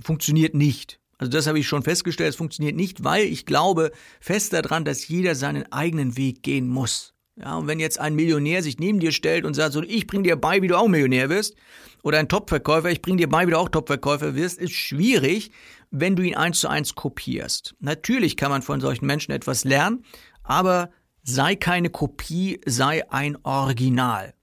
funktioniert 0.00 0.54
nicht. 0.54 1.00
Also 1.18 1.30
das 1.30 1.46
habe 1.46 1.58
ich 1.58 1.66
schon 1.66 1.82
festgestellt, 1.82 2.30
es 2.30 2.36
funktioniert 2.36 2.76
nicht, 2.76 3.02
weil 3.02 3.24
ich 3.24 3.46
glaube 3.46 3.90
fest 4.20 4.52
daran, 4.52 4.84
dass 4.84 5.08
jeder 5.08 5.34
seinen 5.34 5.70
eigenen 5.72 6.16
Weg 6.16 6.42
gehen 6.42 6.68
muss. 6.68 7.14
Ja, 7.38 7.56
und 7.56 7.66
wenn 7.66 7.80
jetzt 7.80 8.00
ein 8.00 8.14
Millionär 8.14 8.62
sich 8.62 8.78
neben 8.78 8.98
dir 8.98 9.12
stellt 9.12 9.44
und 9.44 9.54
sagt 9.54 9.74
so, 9.74 9.82
ich 9.82 10.06
bring 10.06 10.22
dir 10.22 10.36
bei, 10.36 10.62
wie 10.62 10.68
du 10.68 10.76
auch 10.76 10.88
Millionär 10.88 11.28
wirst, 11.28 11.54
oder 12.02 12.18
ein 12.18 12.28
Topverkäufer, 12.28 12.90
ich 12.90 13.02
bring 13.02 13.16
dir 13.16 13.28
bei, 13.28 13.46
wie 13.46 13.50
du 13.50 13.58
auch 13.58 13.68
Topverkäufer 13.68 14.34
wirst, 14.34 14.58
ist 14.58 14.72
schwierig, 14.72 15.50
wenn 15.90 16.16
du 16.16 16.22
ihn 16.22 16.36
eins 16.36 16.60
zu 16.60 16.68
eins 16.68 16.94
kopierst. 16.94 17.74
Natürlich 17.80 18.36
kann 18.36 18.50
man 18.50 18.62
von 18.62 18.80
solchen 18.80 19.06
Menschen 19.06 19.32
etwas 19.32 19.64
lernen, 19.64 20.04
aber 20.44 20.90
sei 21.24 21.56
keine 21.56 21.90
Kopie, 21.90 22.60
sei 22.64 23.10
ein 23.10 23.36
Original. 23.42 24.34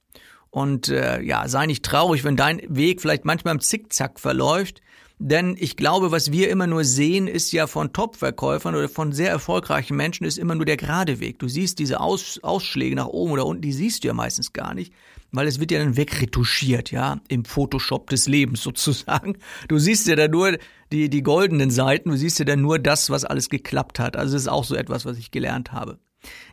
Und 0.50 0.88
äh, 0.88 1.20
ja, 1.22 1.48
sei 1.48 1.66
nicht 1.66 1.84
traurig, 1.84 2.22
wenn 2.22 2.36
dein 2.36 2.62
Weg 2.68 3.00
vielleicht 3.00 3.24
manchmal 3.24 3.54
im 3.54 3.60
Zickzack 3.60 4.20
verläuft, 4.20 4.82
denn 5.18 5.56
ich 5.58 5.76
glaube, 5.76 6.10
was 6.10 6.32
wir 6.32 6.50
immer 6.50 6.66
nur 6.66 6.84
sehen, 6.84 7.28
ist 7.28 7.52
ja 7.52 7.66
von 7.66 7.92
Top-Verkäufern 7.92 8.74
oder 8.74 8.88
von 8.88 9.12
sehr 9.12 9.30
erfolgreichen 9.30 9.96
Menschen, 9.96 10.24
ist 10.24 10.38
immer 10.38 10.56
nur 10.56 10.64
der 10.64 10.76
gerade 10.76 11.20
Weg. 11.20 11.38
Du 11.38 11.48
siehst 11.48 11.78
diese 11.78 12.00
Aus 12.00 12.40
Ausschläge 12.42 12.96
nach 12.96 13.06
oben 13.06 13.32
oder 13.32 13.46
unten, 13.46 13.62
die 13.62 13.72
siehst 13.72 14.02
du 14.02 14.08
ja 14.08 14.14
meistens 14.14 14.52
gar 14.52 14.74
nicht, 14.74 14.92
weil 15.30 15.46
es 15.46 15.60
wird 15.60 15.70
ja 15.70 15.78
dann 15.78 15.96
wegretuschiert, 15.96 16.90
ja, 16.90 17.20
im 17.28 17.44
Photoshop 17.44 18.10
des 18.10 18.26
Lebens 18.26 18.62
sozusagen. 18.64 19.38
Du 19.68 19.78
siehst 19.78 20.08
ja 20.08 20.16
dann 20.16 20.32
nur 20.32 20.58
die, 20.90 21.08
die 21.08 21.22
goldenen 21.22 21.70
Seiten, 21.70 22.10
du 22.10 22.16
siehst 22.16 22.40
ja 22.40 22.44
dann 22.44 22.60
nur 22.60 22.80
das, 22.80 23.08
was 23.08 23.24
alles 23.24 23.48
geklappt 23.48 24.00
hat. 24.00 24.16
Also 24.16 24.34
das 24.34 24.42
ist 24.42 24.48
auch 24.48 24.64
so 24.64 24.74
etwas, 24.74 25.04
was 25.04 25.16
ich 25.16 25.30
gelernt 25.30 25.72
habe. 25.72 25.98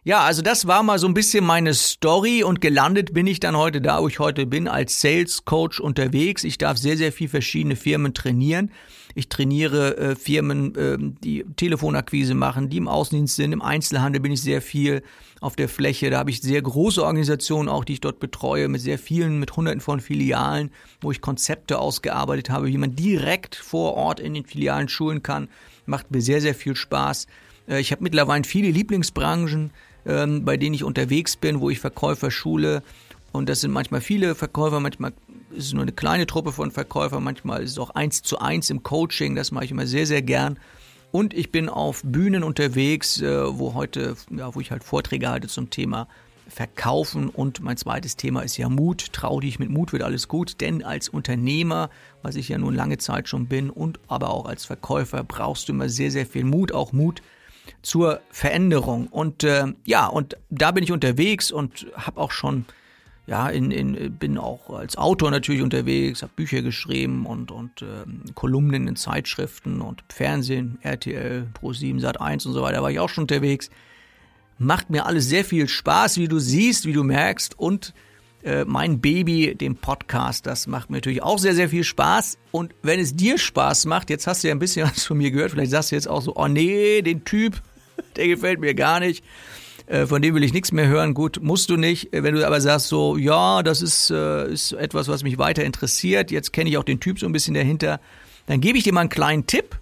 Ja, 0.03 0.21
also 0.21 0.41
das 0.41 0.65
war 0.65 0.81
mal 0.81 0.97
so 0.97 1.07
ein 1.07 1.13
bisschen 1.13 1.45
meine 1.45 1.73
Story 1.73 2.43
und 2.43 2.59
gelandet 2.59 3.13
bin 3.13 3.27
ich 3.27 3.39
dann 3.39 3.55
heute 3.55 3.81
da, 3.81 4.01
wo 4.01 4.07
ich 4.07 4.19
heute 4.19 4.47
bin, 4.47 4.67
als 4.67 4.99
Sales 4.99 5.45
Coach 5.45 5.79
unterwegs. 5.79 6.43
Ich 6.43 6.57
darf 6.57 6.77
sehr, 6.77 6.97
sehr 6.97 7.11
viel 7.11 7.29
verschiedene 7.29 7.75
Firmen 7.75 8.13
trainieren. 8.13 8.71
Ich 9.13 9.29
trainiere 9.29 9.97
äh, 9.97 10.15
Firmen, 10.15 10.75
äh, 10.75 10.97
die 10.99 11.45
Telefonakquise 11.55 12.33
machen, 12.33 12.69
die 12.69 12.77
im 12.77 12.87
Außendienst 12.87 13.35
sind. 13.35 13.51
Im 13.51 13.61
Einzelhandel 13.61 14.21
bin 14.21 14.31
ich 14.31 14.41
sehr 14.41 14.61
viel 14.61 15.03
auf 15.39 15.55
der 15.55 15.69
Fläche. 15.69 16.09
Da 16.09 16.19
habe 16.19 16.29
ich 16.29 16.41
sehr 16.41 16.61
große 16.61 17.03
Organisationen 17.03 17.69
auch, 17.69 17.83
die 17.83 17.93
ich 17.93 18.01
dort 18.01 18.19
betreue, 18.19 18.67
mit 18.69 18.81
sehr 18.81 18.97
vielen, 18.97 19.39
mit 19.39 19.55
hunderten 19.55 19.81
von 19.81 19.99
Filialen, 19.99 20.71
wo 21.01 21.11
ich 21.11 21.21
Konzepte 21.21 21.79
ausgearbeitet 21.79 22.49
habe, 22.49 22.67
wie 22.67 22.77
man 22.77 22.95
direkt 22.95 23.55
vor 23.55 23.95
Ort 23.95 24.19
in 24.19 24.33
den 24.33 24.45
Filialen 24.45 24.87
schulen 24.87 25.21
kann. 25.23 25.49
Macht 25.85 26.11
mir 26.11 26.21
sehr, 26.21 26.41
sehr 26.41 26.55
viel 26.55 26.75
Spaß. 26.75 27.27
Äh, 27.71 27.79
ich 27.79 27.91
habe 27.91 28.03
mittlerweile 28.03 28.43
viele 28.43 28.69
Lieblingsbranchen, 28.69 29.71
ähm, 30.05 30.45
bei 30.45 30.57
denen 30.57 30.75
ich 30.75 30.83
unterwegs 30.83 31.35
bin, 31.35 31.61
wo 31.61 31.69
ich 31.69 31.79
Verkäufer 31.79 32.29
schule. 32.29 32.83
Und 33.31 33.47
das 33.47 33.61
sind 33.61 33.71
manchmal 33.71 34.01
viele 34.01 34.35
Verkäufer, 34.35 34.79
manchmal 34.79 35.13
ist 35.51 35.67
es 35.67 35.73
nur 35.73 35.83
eine 35.83 35.93
kleine 35.93 36.27
Truppe 36.27 36.51
von 36.51 36.71
Verkäufern, 36.71 37.23
manchmal 37.23 37.63
ist 37.63 37.71
es 37.71 37.79
auch 37.79 37.91
eins 37.91 38.21
zu 38.21 38.39
eins 38.39 38.69
im 38.69 38.83
Coaching, 38.83 39.35
das 39.35 39.51
mache 39.51 39.65
ich 39.65 39.71
immer 39.71 39.87
sehr, 39.87 40.05
sehr 40.05 40.21
gern. 40.21 40.59
Und 41.11 41.33
ich 41.33 41.51
bin 41.51 41.69
auf 41.69 42.01
Bühnen 42.03 42.43
unterwegs, 42.43 43.21
äh, 43.21 43.57
wo 43.57 43.73
heute, 43.73 44.15
ja, 44.29 44.53
wo 44.53 44.59
ich 44.59 44.71
halt 44.71 44.83
Vorträge 44.83 45.29
halte 45.29 45.47
zum 45.47 45.69
Thema 45.69 46.07
Verkaufen 46.47 47.29
und 47.29 47.61
mein 47.61 47.77
zweites 47.77 48.17
Thema 48.17 48.41
ist 48.41 48.57
ja 48.57 48.67
Mut. 48.67 49.13
Trau 49.13 49.39
dich, 49.39 49.59
mit 49.59 49.69
Mut 49.69 49.93
wird 49.93 50.03
alles 50.03 50.27
gut, 50.27 50.59
denn 50.59 50.83
als 50.83 51.07
Unternehmer, 51.07 51.89
was 52.23 52.35
ich 52.35 52.49
ja 52.49 52.57
nun 52.57 52.75
lange 52.75 52.97
Zeit 52.97 53.29
schon 53.29 53.47
bin 53.47 53.69
und 53.69 53.99
aber 54.07 54.31
auch 54.31 54.45
als 54.45 54.65
Verkäufer 54.65 55.23
brauchst 55.23 55.69
du 55.69 55.73
immer 55.73 55.87
sehr, 55.87 56.11
sehr 56.11 56.25
viel 56.25 56.43
Mut, 56.43 56.73
auch 56.73 56.91
Mut 56.91 57.21
zur 57.81 58.21
Veränderung. 58.29 59.07
Und 59.07 59.43
äh, 59.43 59.65
ja, 59.85 60.07
und 60.07 60.37
da 60.49 60.71
bin 60.71 60.83
ich 60.83 60.91
unterwegs 60.91 61.51
und 61.51 61.87
habe 61.95 62.19
auch 62.19 62.31
schon 62.31 62.65
ja, 63.27 63.47
in, 63.49 63.71
in, 63.71 64.17
bin 64.17 64.37
auch 64.37 64.69
als 64.71 64.97
Autor 64.97 65.31
natürlich 65.31 65.61
unterwegs, 65.61 66.21
habe 66.21 66.33
Bücher 66.35 66.61
geschrieben 66.61 67.25
und, 67.25 67.51
und 67.51 67.81
äh, 67.81 68.33
Kolumnen 68.33 68.87
in 68.87 68.95
Zeitschriften 68.95 69.79
und 69.81 70.03
Fernsehen, 70.09 70.79
RTL, 70.81 71.47
Pro7, 71.59 72.01
Sat1 72.01 72.47
und 72.47 72.53
so 72.53 72.61
weiter 72.61 72.81
war 72.81 72.91
ich 72.91 72.99
auch 72.99 73.09
schon 73.09 73.23
unterwegs. 73.23 73.69
Macht 74.57 74.89
mir 74.89 75.05
alles 75.05 75.29
sehr 75.29 75.45
viel 75.45 75.67
Spaß, 75.67 76.17
wie 76.17 76.27
du 76.27 76.39
siehst, 76.39 76.85
wie 76.85 76.93
du 76.93 77.03
merkst 77.03 77.57
und 77.57 77.93
äh, 78.43 78.65
mein 78.65 79.01
Baby, 79.01 79.55
dem 79.55 79.75
Podcast, 79.75 80.45
das 80.45 80.67
macht 80.67 80.89
mir 80.89 80.97
natürlich 80.97 81.23
auch 81.23 81.37
sehr, 81.37 81.55
sehr 81.55 81.69
viel 81.69 81.83
Spaß. 81.83 82.37
Und 82.51 82.73
wenn 82.81 82.99
es 82.99 83.15
dir 83.15 83.37
Spaß 83.37 83.85
macht, 83.85 84.09
jetzt 84.09 84.27
hast 84.27 84.43
du 84.43 84.47
ja 84.47 84.55
ein 84.55 84.59
bisschen 84.59 84.89
was 84.95 85.03
von 85.03 85.17
mir 85.17 85.31
gehört, 85.31 85.51
vielleicht 85.51 85.71
sagst 85.71 85.91
du 85.91 85.95
jetzt 85.95 86.07
auch 86.07 86.21
so, 86.21 86.35
oh 86.35 86.47
nee, 86.47 87.01
den 87.01 87.23
Typ, 87.23 87.61
der 88.15 88.27
gefällt 88.27 88.59
mir 88.59 88.73
gar 88.73 88.99
nicht. 88.99 89.23
Äh, 89.85 90.05
von 90.05 90.21
dem 90.21 90.35
will 90.35 90.43
ich 90.43 90.53
nichts 90.53 90.71
mehr 90.71 90.87
hören. 90.87 91.13
Gut, 91.13 91.39
musst 91.41 91.69
du 91.69 91.77
nicht. 91.77 92.13
Äh, 92.13 92.23
wenn 92.23 92.35
du 92.35 92.45
aber 92.45 92.61
sagst 92.61 92.87
so, 92.87 93.17
ja, 93.17 93.63
das 93.63 93.81
ist, 93.81 94.09
ist 94.09 94.73
etwas, 94.73 95.07
was 95.07 95.23
mich 95.23 95.37
weiter 95.37 95.63
interessiert, 95.63 96.31
jetzt 96.31 96.53
kenne 96.53 96.69
ich 96.69 96.77
auch 96.77 96.83
den 96.83 96.99
Typ 96.99 97.19
so 97.19 97.25
ein 97.25 97.31
bisschen 97.31 97.53
dahinter, 97.53 97.99
dann 98.47 98.61
gebe 98.61 98.77
ich 98.77 98.83
dir 98.83 98.93
mal 98.93 99.01
einen 99.01 99.09
kleinen 99.09 99.47
Tipp. 99.47 99.77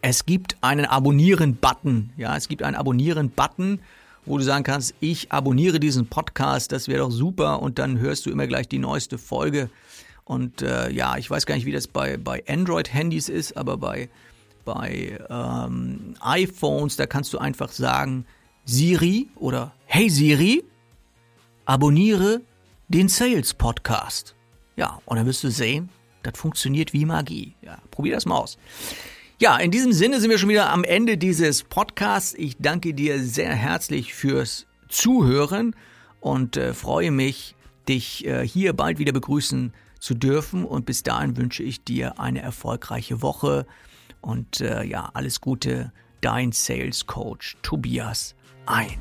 Es 0.00 0.26
gibt 0.26 0.56
einen 0.62 0.84
Abonnieren-Button. 0.84 2.10
Ja, 2.16 2.36
es 2.36 2.48
gibt 2.48 2.64
einen 2.64 2.74
Abonnieren-Button, 2.74 3.80
wo 4.24 4.38
du 4.38 4.44
sagen 4.44 4.64
kannst, 4.64 4.94
ich 5.00 5.32
abonniere 5.32 5.80
diesen 5.80 6.06
Podcast, 6.06 6.72
das 6.72 6.88
wäre 6.88 7.00
doch 7.00 7.10
super 7.10 7.60
und 7.60 7.78
dann 7.78 7.98
hörst 7.98 8.26
du 8.26 8.30
immer 8.30 8.46
gleich 8.46 8.68
die 8.68 8.78
neueste 8.78 9.18
Folge. 9.18 9.70
Und 10.24 10.62
äh, 10.62 10.90
ja, 10.90 11.16
ich 11.16 11.28
weiß 11.28 11.46
gar 11.46 11.56
nicht, 11.56 11.66
wie 11.66 11.72
das 11.72 11.88
bei, 11.88 12.16
bei 12.16 12.44
Android-Handys 12.46 13.28
ist, 13.28 13.56
aber 13.56 13.76
bei, 13.76 14.08
bei 14.64 15.18
ähm, 15.28 16.14
iPhones, 16.20 16.96
da 16.96 17.06
kannst 17.06 17.32
du 17.32 17.38
einfach 17.38 17.72
sagen, 17.72 18.24
Siri 18.64 19.28
oder 19.34 19.72
Hey 19.86 20.08
Siri, 20.08 20.62
abonniere 21.64 22.40
den 22.88 23.08
Sales 23.08 23.54
Podcast. 23.54 24.36
Ja, 24.76 25.00
und 25.04 25.16
dann 25.16 25.26
wirst 25.26 25.42
du 25.42 25.50
sehen, 25.50 25.88
das 26.22 26.38
funktioniert 26.38 26.92
wie 26.92 27.04
Magie. 27.04 27.54
Ja, 27.62 27.78
probier 27.90 28.14
das 28.14 28.26
mal 28.26 28.36
aus. 28.36 28.56
Ja, 29.42 29.56
in 29.56 29.72
diesem 29.72 29.92
Sinne 29.92 30.20
sind 30.20 30.30
wir 30.30 30.38
schon 30.38 30.50
wieder 30.50 30.70
am 30.70 30.84
Ende 30.84 31.18
dieses 31.18 31.64
Podcasts. 31.64 32.32
Ich 32.38 32.58
danke 32.58 32.94
dir 32.94 33.18
sehr 33.18 33.52
herzlich 33.52 34.14
fürs 34.14 34.68
Zuhören 34.88 35.74
und 36.20 36.56
äh, 36.56 36.72
freue 36.72 37.10
mich, 37.10 37.56
dich 37.88 38.24
äh, 38.24 38.46
hier 38.46 38.72
bald 38.72 39.00
wieder 39.00 39.10
begrüßen 39.10 39.72
zu 39.98 40.14
dürfen. 40.14 40.64
Und 40.64 40.86
bis 40.86 41.02
dahin 41.02 41.36
wünsche 41.36 41.64
ich 41.64 41.82
dir 41.82 42.20
eine 42.20 42.40
erfolgreiche 42.40 43.20
Woche 43.20 43.66
und 44.20 44.60
äh, 44.60 44.84
ja, 44.84 45.10
alles 45.12 45.40
Gute, 45.40 45.92
dein 46.20 46.52
Sales 46.52 47.06
Coach 47.06 47.56
Tobias 47.62 48.36
ein. 48.66 48.96